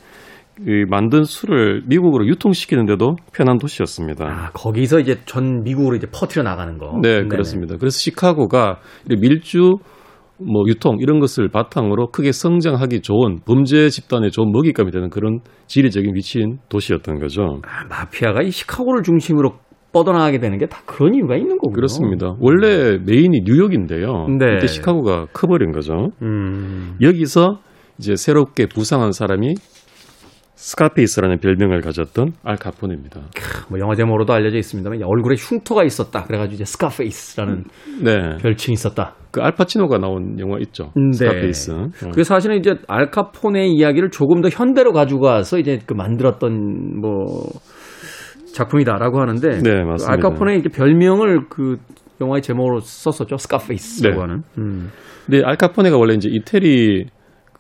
[0.60, 4.24] 이 만든 술을 미국으로 유통시키는데도 편한 도시였습니다.
[4.24, 6.98] 아, 거기서 이제 전 미국으로 이제 퍼트려 나가는 거.
[7.02, 7.28] 네, 네네.
[7.28, 7.76] 그렇습니다.
[7.76, 8.78] 그래서 시카고가
[9.10, 9.76] 이 밀주
[10.38, 16.14] 뭐 유통 이런 것을 바탕으로 크게 성장하기 좋은 범죄 집단의 좋은 먹잇감이 되는 그런 지리적인
[16.14, 17.60] 위치인 도시였던 거죠.
[17.66, 19.54] 아, 마피아가 이 시카고를 중심으로
[19.92, 21.74] 뻗어나가게 되는 게 다 그런 이유가 있는 거군요.
[21.74, 22.34] 그렇습니다.
[22.38, 24.26] 원래 메인이 뉴욕인데요.
[24.38, 24.56] 네.
[24.56, 26.10] 이때 시카고가 커버린 거죠.
[26.20, 26.96] 음.
[27.00, 27.60] 여기서
[27.98, 29.54] 이제 새롭게 부상한 사람이
[30.56, 33.20] 스카페이스라는 별명을 가졌던 알 카포네입니다.
[33.68, 36.24] 뭐 영화 제목으로도 알려져 있습니다만 얼굴에 흉터가 있었다.
[36.24, 37.64] 그래가지고 이제 스카페이스라는
[38.02, 38.36] 네.
[38.40, 39.14] 별칭이 있었다.
[39.30, 40.92] 그 알파치노가 나온 영화 있죠.
[40.96, 41.12] 네.
[41.12, 41.70] 스카페이스.
[41.72, 41.88] 어.
[42.00, 47.26] 그게 사실은 이제 알카포네의 이야기를 조금 더 현대로 가지고 와서 이제 그 만들었던 뭐
[48.54, 50.10] 작품이다라고 하는데 네, 맞습니다.
[50.10, 51.76] 알카포네 이제 별명을 그
[52.22, 53.36] 영화의 제목으로 썼었죠.
[53.36, 54.20] 스카페이스라고 네.
[54.22, 54.42] 하는.
[54.56, 54.90] 음.
[55.26, 57.08] 근데 알카포네가 원래 이제 이태리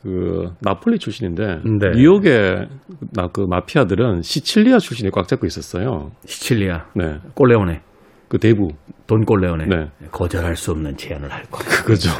[0.06, 1.90] 그 나폴리 출신인데 네.
[1.96, 2.68] 뉴욕의
[3.12, 6.12] 나 그 마피아들은 시칠리아 출신이 꽉 잡고 있었어요.
[6.24, 7.18] 시칠리아, 네.
[7.34, 7.82] 꼴레오네,
[8.28, 8.68] 그 대부.
[9.06, 9.66] 돈 꼴레오네.
[9.66, 9.86] 네.
[10.10, 11.68] 거절할 수 없는 제안을 할 거야.
[11.68, 12.10] 그거죠.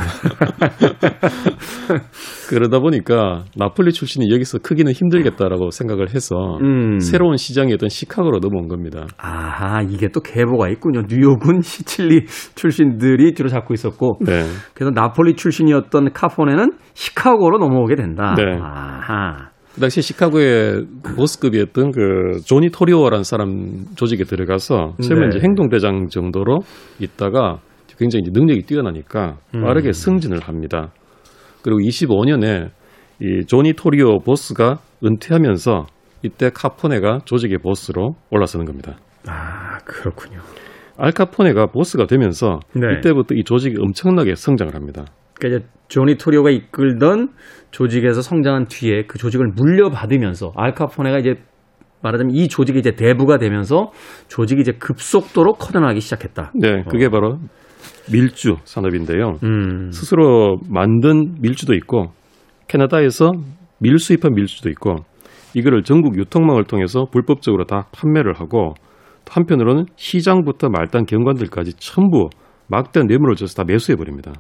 [2.49, 7.01] 그러다 보니까 나폴리 출신이 여기서 크기는 힘들겠다라고 생각을 해서 음.
[7.01, 9.07] 새로운 시장이었던 시카고로 넘어온 겁니다.
[9.19, 11.03] 아하, 이게 또 계보가 있군요.
[11.09, 14.45] 뉴욕은 시칠리 출신들이 주로 잡고 있었고, 네.
[14.75, 18.35] 그래서 나폴리 출신이었던 카포네는 시카고로 넘어오게 된다.
[18.37, 18.45] 네.
[18.63, 19.56] 아하.
[19.77, 20.87] 그 당시 시카고의
[21.17, 25.29] 보스급이었던 그 조니 토리오라는 사람 조직에 들어가서 처음에 네.
[25.29, 26.61] 이제 행동대장 정도로
[26.99, 27.59] 있다가
[27.99, 29.61] 굉장히 이제 능력이 뛰어나니까 음.
[29.63, 30.93] 빠르게 승진을 합니다.
[31.61, 32.71] 그리고 25년에
[33.21, 35.85] 이 조니 토리오 보스가 은퇴하면서
[36.23, 38.97] 이때 카포네가 조직의 보스로 올라서는 겁니다.
[39.27, 40.41] 아, 그렇군요.
[40.97, 42.97] 알카포네가 보스가 되면서 네.
[42.97, 45.05] 이때부터 이 조직이 엄청나게 성장을 합니다.
[45.39, 47.29] 그러니까 이제 조니 토리오가 이끌던
[47.71, 51.35] 조직에서 성장한 뒤에 그 조직을 물려받으면서 알카포네가 이제
[52.03, 53.91] 말하자면 이 조직이 이제 대부가 되면서
[54.29, 56.53] 조직이 이제 급속도로 커져나가기 시작했다.
[56.55, 57.39] 네, 그게 바로
[58.13, 59.39] 밀주 산업인데요.
[59.43, 59.91] 음.
[59.91, 62.13] 스스로 만든 밀주도 있고
[62.69, 63.33] 캐나다에서
[63.81, 64.97] 밀 수입한 밀주도 있고
[65.55, 68.75] 이거를 전국 유통망을 통해서 불법적으로 다 판매를 하고
[69.25, 72.29] 또 한편으로는 시장부터 말단 경관들까지 전부
[72.69, 74.33] 막대한 뇌물을 줘서 다 매수해 버립니다.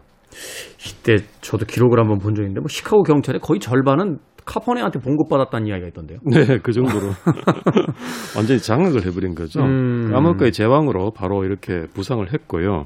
[0.86, 6.18] 이때 저도 기록을 한번 본 있는데 뭐 시카고 경찰의 거의 절반은 카포네한테 봉급받았다는 이야기가 있던데요.
[6.24, 7.08] 네, 그 정도로
[8.36, 9.60] 완전히 장악을 해버린 거죠.
[9.60, 10.12] 음.
[10.14, 12.84] 아메리카의 제왕으로 바로 이렇게 부상을 했고요.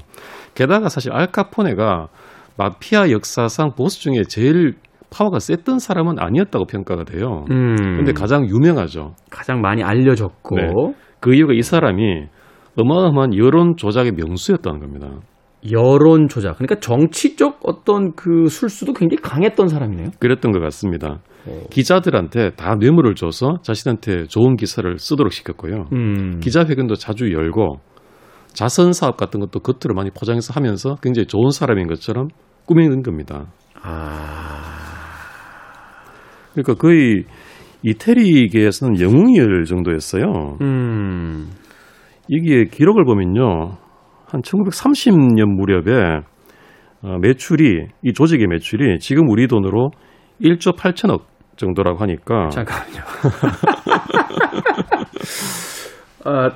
[0.55, 2.07] 게다가 사실 알카포네가
[2.57, 4.73] 마피아 역사상 보스 중에 제일
[5.11, 7.45] 파워가 셌던 사람은 아니었다고 평가가 돼요.
[7.51, 7.75] 음.
[7.75, 9.13] 근데 가장 유명하죠.
[9.29, 10.71] 가장 많이 알려졌고 네.
[11.19, 12.25] 그 이유가 이 사람이
[12.77, 15.19] 어마어마한 여론 조작의 명수였다는 겁니다.
[15.69, 16.57] 여론 조작.
[16.57, 20.09] 그러니까 정치적 어떤 그 술수도 굉장히 강했던 사람이네요.
[20.19, 21.19] 그랬던 것 같습니다.
[21.47, 21.63] 어.
[21.69, 25.85] 기자들한테 다 뇌물을 줘서 자신한테 좋은 기사를 쓰도록 시켰고요.
[25.93, 26.39] 음.
[26.39, 27.79] 기자회견도 자주 열고
[28.53, 32.27] 자선 사업 같은 것도 겉으로 많이 포장해서 하면서 굉장히 좋은 사람인 것처럼
[32.65, 33.47] 꾸미는 겁니다.
[33.81, 34.61] 아.
[36.53, 37.23] 그러니까 거의
[37.83, 40.57] 이태리계에서는 영웅이열 정도였어요.
[40.61, 41.49] 음.
[42.27, 43.77] 이게 기록을 보면요.
[44.31, 46.21] 한 1930년 무렵에
[47.03, 49.91] 어, 매출이 이 조직의 매출이 지금 우리 돈으로
[50.41, 51.23] 1조 8천억
[51.57, 53.01] 정도라고 하니까 잠깐만요.
[56.23, 56.49] 아,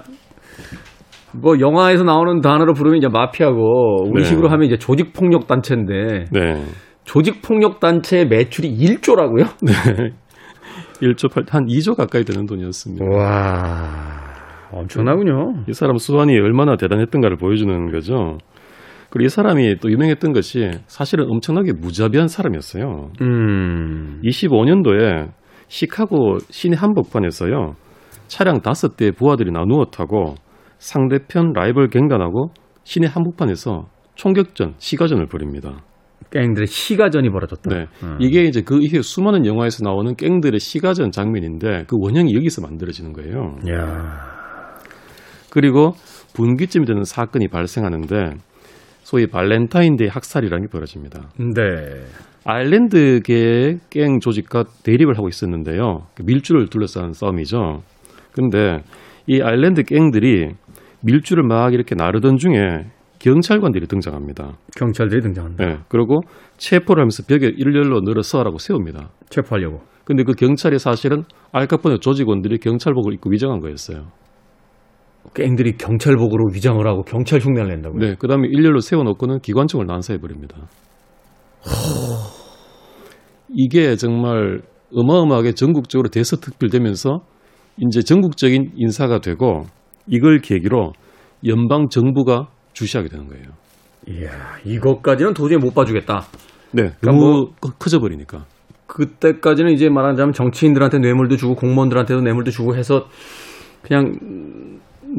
[1.34, 4.52] 뭐 영화에서 나오는 단어로 부르면 이제 마피아고 우리식으로 네.
[4.52, 6.64] 하면 이제 조직 폭력 단체인데 네.
[7.04, 9.48] 조직 폭력 단체의 매출이 1조라고요?
[11.02, 13.04] 1조 8, 한 2조 가까이 되는 돈이었습니다.
[13.06, 14.35] 와.
[14.76, 15.64] 엄청나군요.
[15.68, 18.38] 이 사람 수완이 얼마나 대단했던가를 보여주는 거죠.
[19.10, 23.12] 그리고 이 사람이 또 유명했던 것이 사실은 엄청나게 무자비한 사람이었어요.
[23.22, 24.22] 음.
[24.24, 25.32] 25년도에
[25.68, 27.76] 시카고 시내 한복판에서요.
[28.28, 30.36] 차량 다섯 대의 부하들이 나누어 타고
[30.80, 32.52] 상대편 라이벌 갱단하고
[32.84, 33.86] 시내 한복판에서
[34.16, 35.84] 총격전, 시가전을 벌입니다.
[36.32, 37.70] 갱들의 시가전이 벌어졌다.
[37.70, 37.86] 네.
[38.04, 38.18] 음.
[38.20, 43.56] 이게 이제 그 이후에 수많은 영화에서 나오는 갱들의 시가전 장면인데 그 원형이 여기서 만들어지는 거예요.
[43.70, 44.35] 야.
[45.56, 45.94] 그리고
[46.36, 48.34] 분기점이 되는 사건이 발생하는데
[49.04, 51.30] 소위 발렌타인데이 학살이라는 게 벌어집니다.
[51.56, 52.04] 네.
[52.44, 56.08] 아일랜드계의 갱 조직과 대립을 하고 있었는데요.
[56.14, 57.84] 그 밀주를 둘러싼 싸움이죠.
[58.34, 58.80] 근데
[59.28, 60.50] 이 아일랜드 갱들이
[61.02, 64.58] 밀주를 막 이렇게 나르던 중에 경찰관들이 등장합니다.
[64.78, 65.66] 경찰들이 등장한다.
[65.66, 65.78] 네.
[65.88, 66.20] 그리고
[66.58, 69.10] 체포를 하면서 벽에 일렬로 늘어서라고 세웁니다.
[69.30, 69.84] 체포하려고.
[70.04, 74.08] 근데 그 경찰이 사실은 알카포네 조직원들이 경찰복을 입고 위장한 거였어요.
[75.34, 78.00] 갱들이 경찰복으로 위장을 하고 경찰 흉내를 낸다고요?
[78.00, 80.56] 네, 그 다음에 일렬로 세워놓고는 기관총을 난사해버립니다.
[83.50, 84.62] 이게 정말
[84.94, 87.20] 어마어마하게 전국적으로 대서특필되면서
[87.88, 89.64] 이제 전국적인 인사가 되고
[90.08, 90.94] 이걸 계기로
[91.48, 93.46] 연방 정부가 주시하게 되는 거예요.
[94.08, 94.30] 이야,
[94.66, 96.22] 이것까지는 도저히 못 봐주겠다.
[96.72, 98.46] 네, 그러니까 너무 뭐- 커- 커져버리니까.
[98.88, 103.08] 그때까지는 이제 말하자면 정치인들한테 뇌물도 주고 공무원들한테도 뇌물도 주고 해서
[103.82, 104.14] 그냥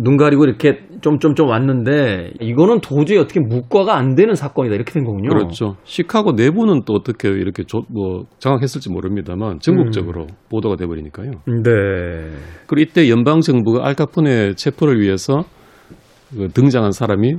[0.02, 5.04] 눈 가리고 이렇게 좀좀 좀 왔는데 이거는 도저히 어떻게 묵과가 안 되는 사건이다 이렇게 된
[5.04, 5.28] 거군요.
[5.28, 5.76] 그렇죠.
[5.84, 11.30] 시카고 내부는 또 어떻게 이렇게 조- 뭐 장악했을지 모릅니다만 전국적으로 보도가 돼 버리니까요.
[11.46, 11.72] 네.
[12.66, 15.44] 그리고 이때 연방 정부가 알카포네 체포를 위해서
[16.30, 17.34] 그 등장한 사람이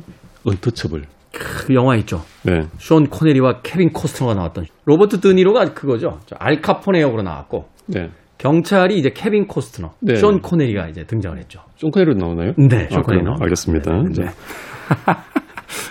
[0.46, 1.04] 언터처블.
[1.34, 2.22] 그 영화 있죠.
[2.46, 6.20] 네, 션 코네리와 케빈 코스트너가 나왔던 로버트 드니로가 그거죠.
[6.26, 8.10] 저 알카포네 역으로 나왔고 네.
[8.38, 10.16] 경찰이 이제 케빈 코스트너, 네.
[10.16, 11.62] 션 코네리가 이제 등장을 했죠.
[11.78, 12.54] 쫑카이로 나오나요?
[12.58, 13.24] 네, 션 아, 코네리?
[13.24, 13.44] 나옵니다.
[13.44, 14.04] 알겠습니다.
[14.04, 14.26] 네.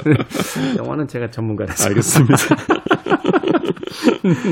[0.04, 0.14] 네.
[0.78, 1.88] 영화는 제가 전문가라서.
[1.88, 2.34] 알겠습니다.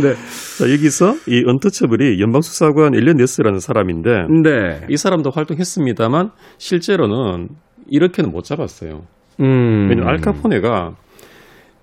[0.03, 0.15] 네.
[0.59, 4.87] 자, 여기서 이 언터처블이 연방수사관 엘리언 네스라는 사람인데 네.
[4.89, 7.49] 이 사람도 활동했습니다만 실제로는
[7.89, 9.03] 이렇게는 못 잡았어요.
[9.41, 9.89] 음.
[9.89, 10.95] 왜냐면 알카포네가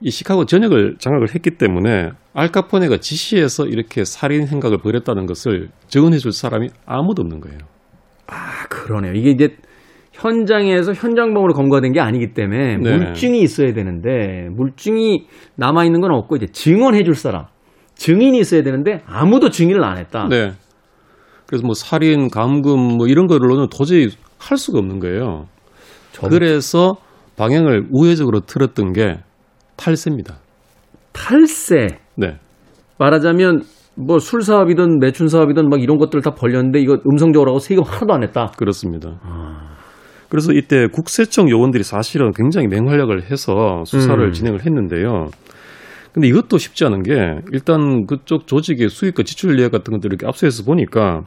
[0.03, 6.31] 이 시카고 전역을 장악을 했기 때문에 알카포네가 지시해서 이렇게 살인 행각을 벌였다는 것을 증언해 줄
[6.31, 7.59] 사람이 아무도 없는 거예요.
[8.27, 9.13] 아, 그러네요.
[9.13, 9.57] 이게 이제
[10.13, 12.97] 현장에서 현장범으로 검거된 게 아니기 때문에 네.
[12.97, 17.45] 물증이 있어야 되는데 물증이 남아 있는 건 없고 이제 증언해 줄 사람,
[17.95, 20.27] 증인이 있어야 되는데 아무도 증인을 안 했다.
[20.29, 20.51] 네.
[21.47, 24.07] 그래서 뭐 살인, 감금 뭐 이런 거로는 도저히
[24.39, 25.45] 할 수가 없는 거예요.
[26.11, 26.95] 저- 그래서
[27.37, 29.17] 방향을 우회적으로 틀었던 게
[29.81, 30.37] 탈세입니다.
[31.11, 31.87] 탈세.
[32.15, 32.37] 네.
[32.99, 33.63] 말하자면
[33.97, 38.13] 뭐 술 사업이든 매춘 사업이든 막 이런 것들 다 벌렸는데 이거 음성적으로 하고 세금 하나도
[38.13, 38.53] 안 냈다.
[38.57, 39.19] 그렇습니다.
[40.29, 44.31] 그래서 이때 국세청 요원들이 사실은 굉장히 맹활약을 해서 수사를 음.
[44.31, 45.27] 진행을 했는데요.
[46.13, 47.13] 근데 이것도 쉽지 않은 게
[47.51, 51.23] 일단 그쪽 조직의 수익과 지출 예약 같은 것들을 이렇게 압수해서 보니까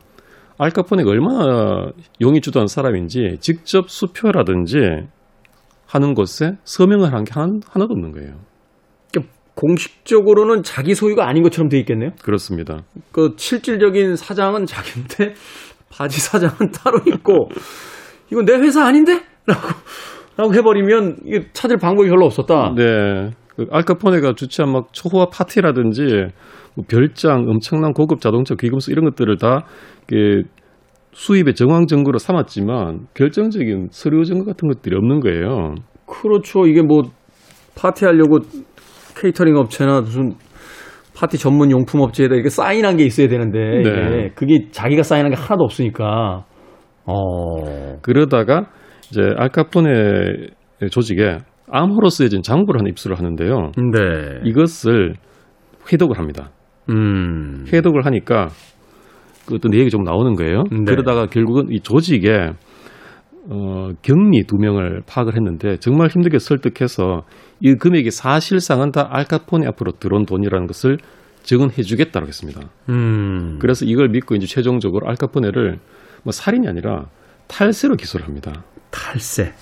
[0.58, 1.90] 알카포네가 얼마나
[2.20, 4.78] 용이 주도한 사람인지 직접 수표라든지
[5.94, 8.34] 하는 것에 서명을 한 게 하나도 없는 거예요.
[9.12, 12.10] 그러니까 공식적으로는 자기 소유가 아닌 것처럼 돼 있겠네요.
[12.20, 12.82] 그렇습니다.
[13.12, 15.34] 그 실질적인 사장은 자기인데
[15.88, 17.48] 바지 사장은 따로 있고
[18.30, 19.22] 이건 내 회사 아닌데?
[19.46, 19.68] 라고
[20.36, 22.74] 라고 해버리면 이게 찾을 방법이 별로 없었다.
[22.76, 23.30] 네.
[23.54, 26.02] 그 알카포네가 주최한 막 초호화 파티라든지
[26.74, 29.64] 뭐 별장, 엄청난 고급 자동차 귀금속 이런 것들을 다
[30.08, 30.48] 이렇게
[31.14, 35.74] 수입의 정황 증거로 삼았지만 결정적인 서류 증거 같은 것들이 없는 거예요.
[36.06, 36.66] 그렇죠.
[36.66, 37.02] 이게 뭐
[37.76, 38.40] 파티하려고
[39.20, 40.34] 케이터링 업체나 무슨
[41.16, 44.30] 파티 전문 용품 업체에다 이렇게 사인한 게 있어야 되는데 네.
[44.34, 46.44] 그게 자기가 사인한 게 하나도 없으니까
[47.06, 48.66] 어 그러다가
[49.10, 50.48] 이제 알카포네
[50.90, 51.38] 조직에
[51.70, 53.72] 암호로 쓰여진 장부를 하나 입수를 하는데요.
[53.76, 54.40] 네.
[54.44, 55.14] 이것을
[55.92, 56.50] 회독을 합니다.
[56.90, 57.64] 음.
[57.72, 58.48] 회독을 하니까
[59.46, 60.64] 그 어떤 내용이 좀 나오는 거예요.
[60.70, 60.84] 네.
[60.86, 62.50] 그러다가 결국은 이 조직에
[63.50, 67.24] 어, 경리 두 명을 파악을 했는데 정말 힘들게 설득해서
[67.60, 70.96] 이 금액이 사실상은 다 알카포네 앞으로 들어온 돈이라는 것을
[71.42, 72.60] 증언해 주겠다고 했습니다.
[72.88, 73.58] 음.
[73.60, 75.78] 그래서 이걸 믿고 이제 최종적으로 알카포네를
[76.22, 77.06] 뭐 살인이 아니라
[77.48, 78.64] 탈세로 기소를 합니다.
[78.90, 79.52] 탈세.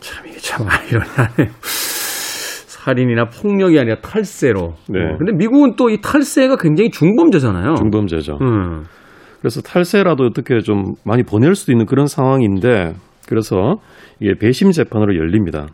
[0.00, 1.54] 참 이게 참 아이러니하네요.
[1.62, 4.74] 살인이나 폭력이 아니라 탈세로.
[4.90, 5.00] 네.
[5.00, 7.76] 어, 근데 미국은 또 이 탈세가 굉장히 중범죄잖아요.
[7.76, 8.38] 중범죄죠.
[8.42, 8.84] 음.
[9.44, 12.94] 그래서 탈세라도 어떻게 좀 많이 보낼 수도 있는 그런 상황인데
[13.28, 13.74] 그래서
[14.18, 15.66] 이게 배심 재판으로 열립니다.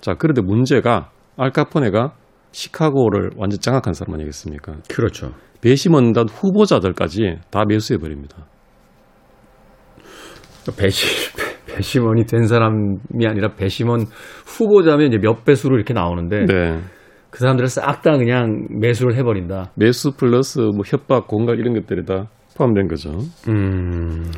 [0.00, 2.12] 자, 그런데 문제가 알카포네가
[2.52, 4.74] 시카고를 완전 장악한 사람 아니겠습니까?
[4.88, 5.32] 그렇죠.
[5.60, 8.46] 배심원단 후보자들까지 다 매수해 버립니다.
[10.78, 11.08] 배심,
[11.66, 14.02] 배심원이 된 사람이 아니라 배심원
[14.46, 16.80] 후보자면 이제 몇 배수로 이렇게 나오는데 네.
[17.30, 19.72] 그 사람들을 싹 다 그냥 매수를 해버린다.
[19.74, 23.10] 매수 플러스 뭐 협박, 공갈 이런 것들이 다 포함된 거죠.
[23.48, 24.30] 음.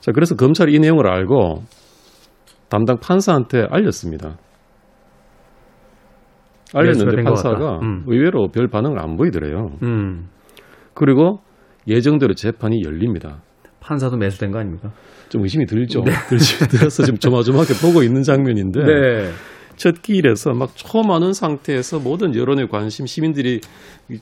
[0.00, 1.62] 자, 그래서 검찰이 이 내용을 알고
[2.68, 4.36] 담당 판사한테 알렸습니다.
[6.74, 7.78] 알렸는데 판사가.
[7.80, 8.04] 음.
[8.06, 9.72] 의외로 별 반응을 안 보이더래요.
[9.82, 10.28] 음.
[10.94, 11.40] 그리고
[11.86, 13.42] 예정대로 재판이 열립니다.
[13.80, 14.90] 판사도 매수된 거 아닙니까?
[15.28, 16.02] 좀 의심이 들죠.
[16.28, 19.30] 들지 들어서 지금 조마조마하게 보고 있는 장면인데 네.
[19.76, 23.60] 첫 기일에서 막 초많은 상태에서 모든 여론의 관심 시민들이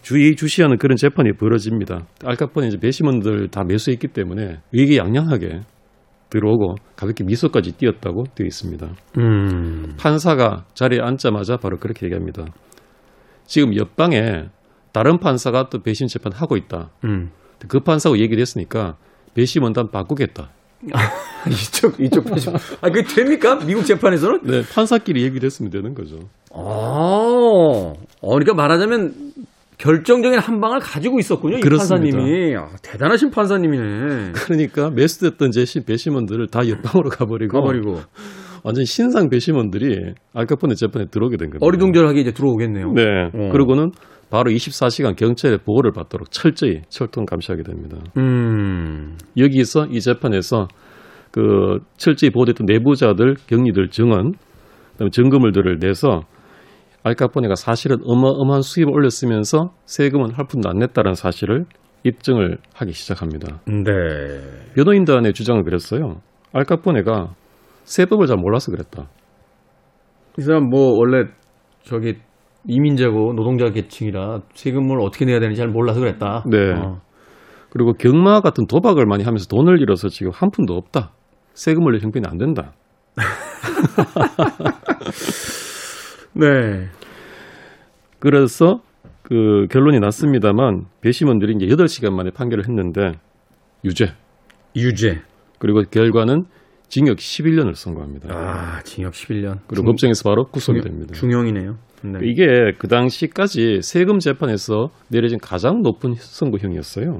[0.03, 2.07] 주의 주시하는 그런 재판이 벌어집니다.
[2.25, 5.61] 알카포네 이제 배심원들 다 매수했기 때문에 의기양양하게
[6.31, 8.89] 들어오고 가볍게 미소까지 띄었다고 되어 있습니다.
[9.19, 9.95] 음.
[9.99, 12.45] 판사가 자리에 앉자마자 바로 그렇게 얘기합니다.
[13.47, 14.49] 지금 옆방에
[14.93, 16.91] 다른 판사가 또 배심 재판 하고 있다.
[17.05, 17.31] 음.
[17.69, 18.97] 그 판사하고 얘기를 했으니까
[19.35, 20.51] 배심원단 바꾸겠다.
[21.49, 22.53] 이쪽, 이쪽 배심.
[22.81, 23.59] 아, 그게 됩니까?
[23.65, 24.41] 미국 재판에서는?
[24.45, 26.17] 네, 판사끼리 얘기를 했으면 되는 거죠.
[26.53, 29.13] 아, 어, 그러니까 말하자면
[29.79, 31.59] 결정적인 한 방을 가지고 있었군요.
[31.59, 32.17] 이 그렇습니다.
[32.17, 32.57] 판사님이.
[32.57, 34.33] 아, 대단하신 판사님이네.
[34.35, 38.01] 그러니까 매수됐던 제시 배심원들을 다 옆방으로 가버리고, 가버리고.
[38.63, 41.67] 완전 신상 배심원들이 알카포네 재판에 들어오게 된 겁니다.
[41.67, 42.93] 어리둥절하게 이제 들어오겠네요.
[42.93, 43.03] 네.
[43.35, 43.51] 어.
[43.53, 43.91] 그리고는
[44.35, 47.99] 바로 24시간 경찰의 보호를 받도록 철저히 철통 감시하게 됩니다.
[48.17, 49.17] 음.
[49.39, 50.67] 여기서 이 재판에서
[51.31, 54.33] 그 철저히 보호됐던 내부자들, 격리들 증언,
[54.91, 56.23] 그다음에 증거물들을 내서
[57.05, 61.67] 알카포네가 사실은 어마어마한 수입을 올렸으면서 세금은 할 푼도 안 냈다는 사실을
[62.03, 63.61] 입증을 하기 시작합니다.
[63.67, 63.93] 네.
[64.75, 66.23] 변호인단의 주장을 그랬어요.
[66.53, 67.35] 알카포네가
[67.85, 69.09] 세법을 잘 몰라서 그랬다.
[70.39, 71.29] 이 사람 뭐 원래
[71.85, 72.17] 저기
[72.67, 76.45] 이민자고 노동자 계층이라 세금을 어떻게 내야 되는지 잘 몰라서 그랬다.
[76.47, 76.73] 네.
[76.73, 77.01] 어.
[77.71, 81.13] 그리고 경마 같은 도박을 많이 하면서 돈을 잃어서 지금 한 푼도 없다.
[81.55, 82.73] 세금 올릴 형편이 안 된다.
[86.35, 86.89] 네.
[88.19, 88.81] 그래서
[89.23, 93.13] 그 결론이 났습니다만 배심원들이 이제 8시간 만에 판결을 했는데
[93.85, 94.13] 유죄.
[94.77, 95.23] 유죄.
[95.59, 96.45] 그리고 결과는
[96.89, 98.29] 징역 11년을 선고합니다.
[98.33, 99.59] 아, 징역 11년.
[99.67, 101.13] 그리고 법정에서 바로 구속이 됩니다.
[101.15, 101.77] 중형이네요.
[102.05, 102.19] 네.
[102.23, 102.45] 이게
[102.79, 107.19] 그 당시까지 세금 재판에서 내려진 가장 높은 선고형이었어요.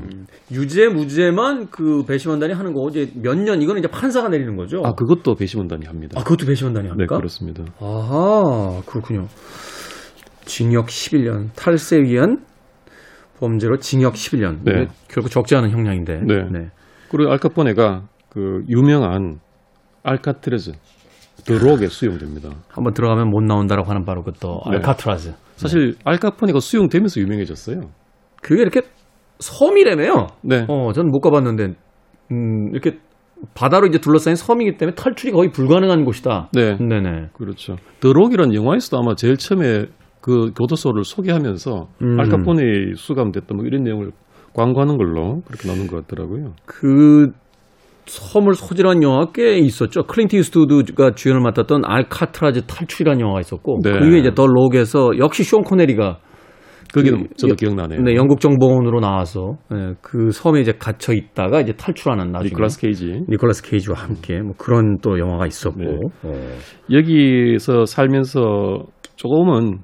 [0.53, 4.83] 유죄 무죄만 그 배심원단이 하는 거고 이제 몇 년 이거는 이제 판사가 내리는 거죠.
[4.85, 6.21] 아 그것도 배심원단이 합니다.
[6.21, 7.17] 아, 그것도 배심원단이 네 합니까?
[7.17, 7.65] 그렇습니다.
[7.81, 9.27] 아하, 그렇군요.
[10.45, 12.45] 징역 11년, 탈세 위한
[13.39, 14.59] 범죄로 징역 11년.
[14.65, 14.87] 네.
[15.09, 16.21] 결국 적지 않은 형량인데.
[16.27, 16.69] 네.
[17.11, 19.39] 그리고 알카포네가 그 유명한
[20.05, 20.73] 알카트레즈
[21.45, 22.51] 드록에 수용됩니다.
[22.69, 24.77] 한번 들어가면 못 나온다라고 하는 바로 그또 네.
[24.77, 25.35] 알카트라즈.
[25.57, 27.81] 사실 알카포네가 수용되면서 유명해졌어요.
[28.43, 28.83] 그게 이렇게
[29.41, 30.27] 섬이라며요.
[30.43, 30.67] 네.
[30.69, 31.75] 어, 전못 가봤는데,
[32.31, 32.99] 음, 이렇게
[33.55, 36.51] 바다로 이제 둘러싸인 섬이기 때문에 탈출이 거의 불가능한 곳이다.
[36.53, 36.77] 네.
[36.79, 37.29] 네네.
[37.35, 37.77] 그렇죠.
[38.01, 39.87] 드록이라는 영화에서도 아마 제일 처음에
[40.21, 42.21] 그 교도소를 소개하면서 음.
[42.21, 44.13] 알카포네 수감됐다 뭐 이런 내용을
[44.55, 46.55] 광고하는 걸로 그렇게 나오는 것 같더라고요.
[46.65, 47.33] 그
[48.07, 50.05] 섬을 소재로 한 영화 꽤 있었죠.
[50.05, 53.93] 클린트 이스트우드가 주연을 맡았던 알카트라즈 탈출이라는 영화가 있었고, 네.
[53.99, 56.19] 그 이후에 이제 더 록에서 역시 션 코네리가
[56.93, 58.03] 거기는 그 저도 여- 기억나네요.
[58.03, 63.23] 네, 영국 정보원으로 나와서 예, 그 섬에 이제 갇혀 있다가 이제 탈출하는 나중에 니콜라스 케이지.
[63.29, 65.97] 니콜라스 케이지와 함께 뭐 그런 또 영화가 있었고 네.
[66.23, 66.33] 어.
[66.93, 68.85] 여기서 살면서
[69.17, 69.79] 조금은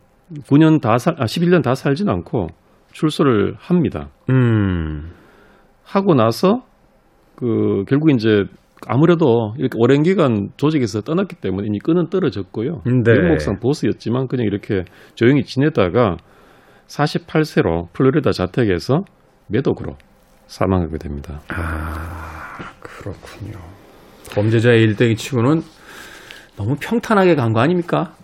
[0.46, 2.46] 9년 다 살, 아, 11년 다 살진 않고
[2.92, 4.10] 출소를 합니다.
[4.28, 5.10] 음.
[5.82, 6.62] 하고 나서
[7.40, 8.44] 그 결국 이제
[8.86, 12.82] 아무래도 이렇게 오랜 기간 조직에서 떠났기 때문에 이미 끈은 떨어졌고요.
[12.84, 13.12] 네.
[13.12, 14.84] 명목상 보스였지만 그냥 이렇게
[15.14, 16.16] 조용히 지내다가
[16.86, 19.04] 48세로 플로리다 자택에서
[19.48, 19.96] 매독으로
[20.46, 21.40] 사망하게 됩니다.
[22.80, 23.58] 그렇군요.
[24.34, 25.62] 범죄자의 일대기 치고는
[26.56, 28.14] 너무 평탄하게 간 거 아닙니까?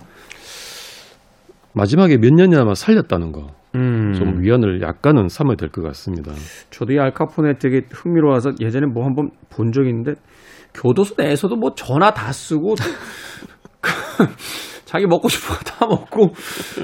[1.74, 3.48] 마지막에 몇 년이나마 살렸다는 거.
[3.76, 4.12] 음.
[4.12, 6.32] 좀 위안을 약간은 삼아야 될 것 같습니다.
[6.70, 10.14] 저도 이 알카포네 되게 흥미로워서 예전에 뭐 한번 본 적이 있는데
[10.74, 12.74] 교도소 내에서도 뭐 전화 다 쓰고
[14.84, 16.28] 자기 먹고 싶은 거 다 먹고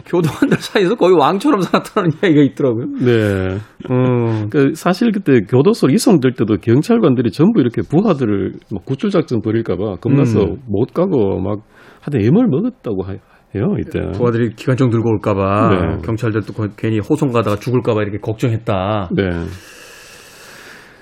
[0.04, 2.86] 교도관들 사이에서 거의 왕처럼 살았다는 이야기가 있더라고요.
[3.00, 3.56] 네.
[3.90, 4.50] 음.
[4.50, 10.40] 그 사실 그때 교도소 이송될 때도 경찰관들이 전부 이렇게 부하들을 막 구출 작전 벌일까봐 겁나서
[10.42, 10.56] 음.
[10.68, 11.60] 못 가고 막
[12.02, 13.16] 하여튼 애물 먹었다고 하-
[13.54, 14.00] 해요 이때.
[14.12, 15.98] 부하들이 기관총 들고 올까봐 네.
[16.04, 19.10] 경찰들도 거- 괜히 호송 가다가 죽을까봐 이렇게 걱정했다.
[19.14, 19.22] 네.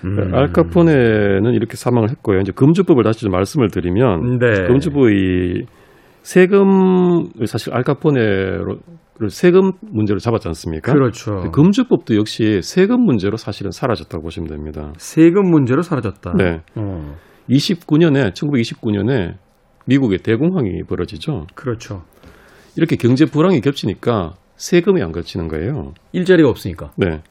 [0.05, 0.35] 음.
[0.35, 2.41] 알카포네는 이렇게 사망을 했고요.
[2.41, 4.67] 이제 금주법을 다시 좀 말씀을 드리면 네.
[4.67, 5.67] 금주법이
[6.23, 8.79] 세금을 사실 알카포네로
[9.29, 10.93] 세금 문제로 잡았지 않습니까?
[10.93, 11.51] 그렇죠.
[11.53, 14.93] 금주법도 역시 세금 문제로 사실은 사라졌다고 보시면 됩니다.
[14.97, 16.33] 세금 문제로 사라졌다.
[16.39, 16.61] 네.
[16.77, 17.15] 어,
[17.51, 19.35] 29년에 1929년에
[19.87, 21.47] 미국에 대공황이 벌어지죠.
[21.55, 22.03] 그렇죠.
[22.77, 25.93] 이렇게 경제 불황이 겹치니까 세금이 안 걷히는 거예요.
[26.13, 26.93] 일자리가 없으니까.
[26.97, 27.23] 네.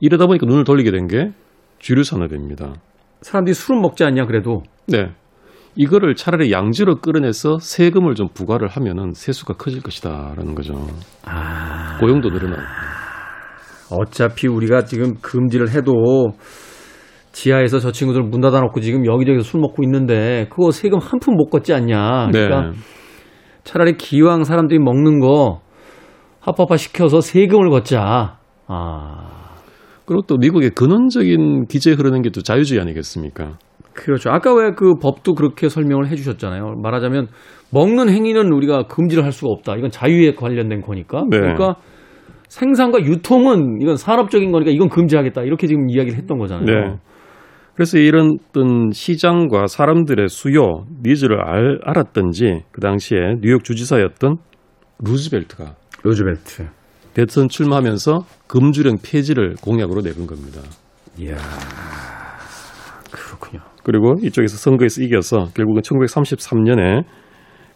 [0.00, 1.30] 이러다 보니까 눈을 돌리게 된 게
[1.78, 2.74] 주류 산업입니다.
[3.22, 5.10] 사람들이 술은 먹지 않냐 그래도 네.
[5.76, 10.74] 이거를 차라리 양지로 끌어내서 세금을 좀 부과를 하면은 세수가 커질 것이다라는 거죠.
[11.24, 12.62] 아, 고용도 늘어나고.
[13.90, 15.92] 어차피 우리가 지금 금지를 해도
[17.32, 21.50] 지하에서 저 친구들 문 닫아놓고 지금 여기저기서 술 먹고 있는데 그거 세금 한 푼 못
[21.50, 22.28] 걷지 않냐.
[22.30, 22.76] 그러니까 네.
[23.64, 25.60] 차라리 기왕 사람들이 먹는 거
[26.40, 28.38] 합법화 시켜서 세금을 걷자.
[28.66, 29.30] 아,
[30.06, 33.58] 그리고 또 미국의 근원적인 기제 흐르는 게 또 자유주의 아니겠습니까?
[33.94, 34.30] 그렇죠.
[34.30, 36.74] 아까 왜 그 법도 그렇게 설명을 해주셨잖아요.
[36.82, 37.28] 말하자면
[37.72, 39.76] 먹는 행위는 우리가 금지를 할 수가 없다.
[39.76, 41.22] 이건 자유에 관련된 거니까.
[41.30, 41.38] 네.
[41.38, 41.76] 그러니까
[42.48, 45.42] 생산과 유통은 이건 산업적인 거니까 이건 금지하겠다.
[45.42, 46.64] 이렇게 지금 이야기를 했던 거잖아요.
[46.66, 46.96] 네.
[47.74, 54.36] 그래서 이런 어떤 시장과 사람들의 수요, needs를 알, 알았던지 그 당시에 뉴욕 주지사였던
[55.00, 56.68] 루즈벨트가 로즈벨트.
[57.14, 60.60] 대선 출마하면서 금주령 폐지를 공약으로 내건 겁니다.
[61.18, 61.36] 이야.
[63.10, 63.62] 그렇군요.
[63.82, 67.04] 그리고 이쪽에서 선거에서 이겨서 결국은 1933년에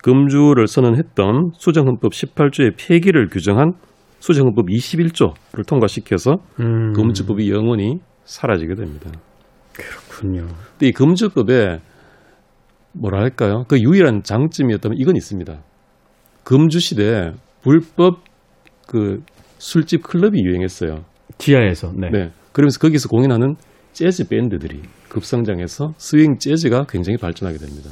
[0.02, 3.72] 금주를 선언했던 수정헌법 18조의 폐기를 규정한
[4.20, 9.10] 수정헌법 21조를 통과시켜서 음, 금주법이 영원히 사라지게 됩니다.
[9.78, 10.46] 그렇군요.
[10.72, 11.78] 근데 이 금주법에
[12.92, 13.64] 뭐랄까요?
[13.68, 15.62] 그 유일한 장점이었다면 이건 있습니다.
[16.44, 18.20] 금주 시대에 불법
[18.86, 19.22] 그
[19.58, 21.04] 술집 클럽이 유행했어요.
[21.38, 21.92] 지하에서.
[21.94, 22.08] 네.
[22.10, 22.30] 네.
[22.52, 23.54] 그러면서 거기서 공연하는
[23.92, 27.90] 재즈 밴드들이 급성장해서 스윙 재즈가 굉장히 발전하게 됩니다.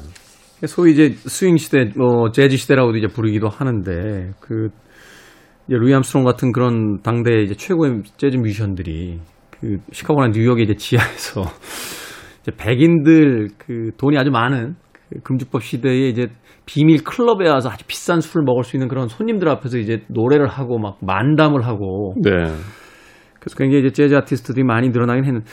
[0.66, 4.68] 소위 이제 스윙 시대, 뭐 재즈 시대라고도 이제 부르기도 하는데 그
[5.66, 9.20] 이제 루이 암스트롱 같은 그런 당대 이제 최고의 재즈 뮤지션들이
[9.66, 11.42] 그 시카고나 뉴욕의 이제 지하에서
[12.42, 14.76] 이제 백인들 그 돈이 아주 많은
[15.10, 16.28] 그 금주법 시대에 이제
[16.66, 20.78] 비밀 클럽에 와서 아주 비싼 술을 먹을 수 있는 그런 손님들 앞에서 이제 노래를 하고
[20.78, 22.14] 막 만담을 하고.
[22.22, 22.30] 네.
[22.30, 25.46] 그래서 굉장히 이제 재즈 아티스트들이 많이 늘어나긴 했는데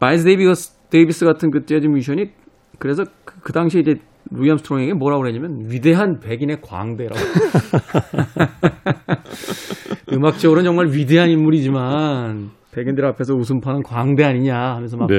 [0.00, 2.30] 마일스 데이비스, 데이비스 같은 그 재즈 뮤지션이
[2.78, 3.94] 그래서 그, 그 당시에 이제
[4.30, 7.20] 루이 암스트롱에게 뭐라고 그랬냐면 위대한 백인의 광대라고.
[10.12, 15.18] 음악적으로는 정말 위대한 인물이지만 백인들 앞에서 웃음 파는 광대 아니냐 하면서 막 네.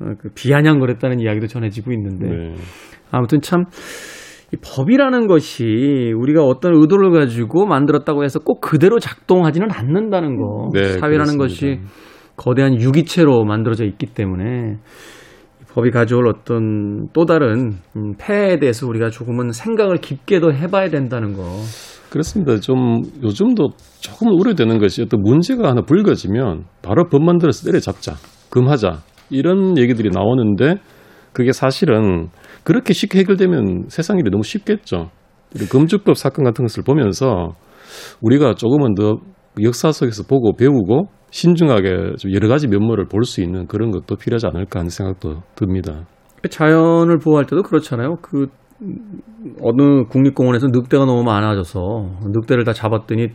[0.00, 2.54] 어, 그 비아냥거렸다는 이야기도 전해지고 있는데 네.
[3.10, 3.64] 아무튼 참,
[4.52, 10.70] 이 법이라는 것이 우리가 어떤 의도를 가지고 만들었다고 해서 꼭 그대로 작동하지는 않는다는 거.
[10.72, 11.42] 네, 사회라는 그렇습니다.
[11.42, 11.80] 것이
[12.36, 14.76] 거대한 유기체로 만들어져 있기 때문에
[15.60, 20.88] 이 법이 가져올 어떤 또 다른 음, 폐해에 대해서 우리가 조금은 생각을 깊게 더 해봐야
[20.88, 21.42] 된다는 거.
[22.14, 22.60] 그렇습니다.
[22.60, 28.14] 좀 요즘도 조금 우려되는 것이 어떤 문제가 하나 불거지면 바로 법 만들어서 때려잡자,
[28.50, 30.76] 금하자 이런 얘기들이 나오는데
[31.32, 32.28] 그게 사실은
[32.62, 35.10] 그렇게 쉽게 해결되면 세상 일이 너무 쉽겠죠.
[35.56, 37.54] 이 금주법 사건 같은 것을 보면서
[38.22, 39.16] 우리가 조금은 더
[39.64, 44.46] 역사 속에서 보고 배우고 신중하게 좀 여러 가지 면모를 볼 수 있는 그런 것도 필요하지
[44.46, 46.06] 않을까 하는 생각도 듭니다.
[46.48, 48.18] 자연을 보호할 때도 그렇잖아요.
[48.22, 48.46] 그 음,
[49.62, 53.28] 어느 국립공원에서 늑대가 너무 많아져서 늑대를 다 잡았더니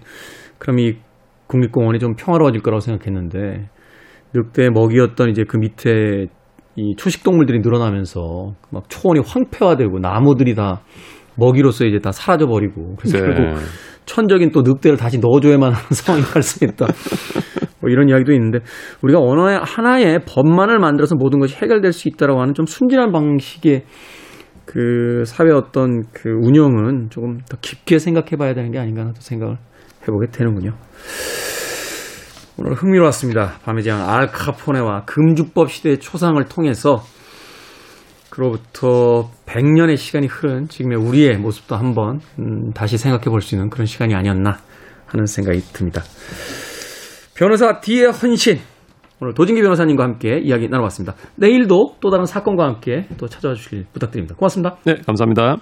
[0.57, 0.97] 그럼 이
[1.47, 3.69] 국립공원이 좀 평화로워질 거라고 생각했는데
[4.33, 6.27] 늑대 먹이였던 이제 그 밑에
[6.75, 10.81] 이 초식 동물들이 늘어나면서 막 초원이 황폐화되고 나무들이 다
[11.35, 13.25] 먹이로서 이제 다 사라져 버리고 그래서 네.
[13.25, 13.59] 결국
[14.05, 16.85] 천적인 또 늑대를 다시 넣어줘야만 하는 상황이 발생했다.
[17.81, 18.59] 뭐 이런 이야기도 있는데
[19.01, 23.83] 우리가 어느 하나의 법만을 만들어서 모든 것이 해결될 수 있다라고 하는 좀 순진한 방식의
[24.71, 29.57] 그 사회 어떤 그 운영은 조금 더 깊게 생각해 봐야 되는 게 아닌가 하는 생각을
[30.03, 30.75] 해보게 되는군요.
[32.55, 33.57] 오늘 흥미로웠습니다.
[33.63, 37.01] 밤의 제왕 알카포네와 금주법 시대의 초상을 통해서
[38.29, 43.87] 그로부터 100년의 시간이 흐른 지금의 우리의 모습도 한번 음, 다시 생각해 볼 수 있는 그런
[43.87, 44.59] 시간이 아니었나
[45.07, 46.03] 하는 생각이 듭니다.
[47.33, 48.59] 변호사 D의 헌신
[49.21, 51.15] 오늘 도진기 변호사님과 함께 이야기 나눠봤습니다.
[51.35, 54.35] 내일도 또 다른 사건과 함께 또 찾아와 주길 부탁드립니다.
[54.35, 54.77] 고맙습니다.
[54.85, 55.57] 네, 감사합니다.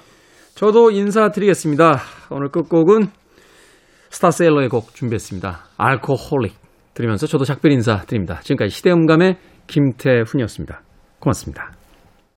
[0.53, 1.99] 저도 인사드리겠습니다.
[2.31, 3.07] 오늘 끝곡은
[4.09, 5.59] 스타세일러의 곡 준비했습니다.
[5.77, 6.55] 알코홀릭
[6.93, 8.39] 들으면서 저도 작별 인사드립니다.
[8.41, 9.37] 지금까지 시대음감의
[9.67, 10.81] 김태훈이었습니다.
[11.19, 11.76] 고맙습니다.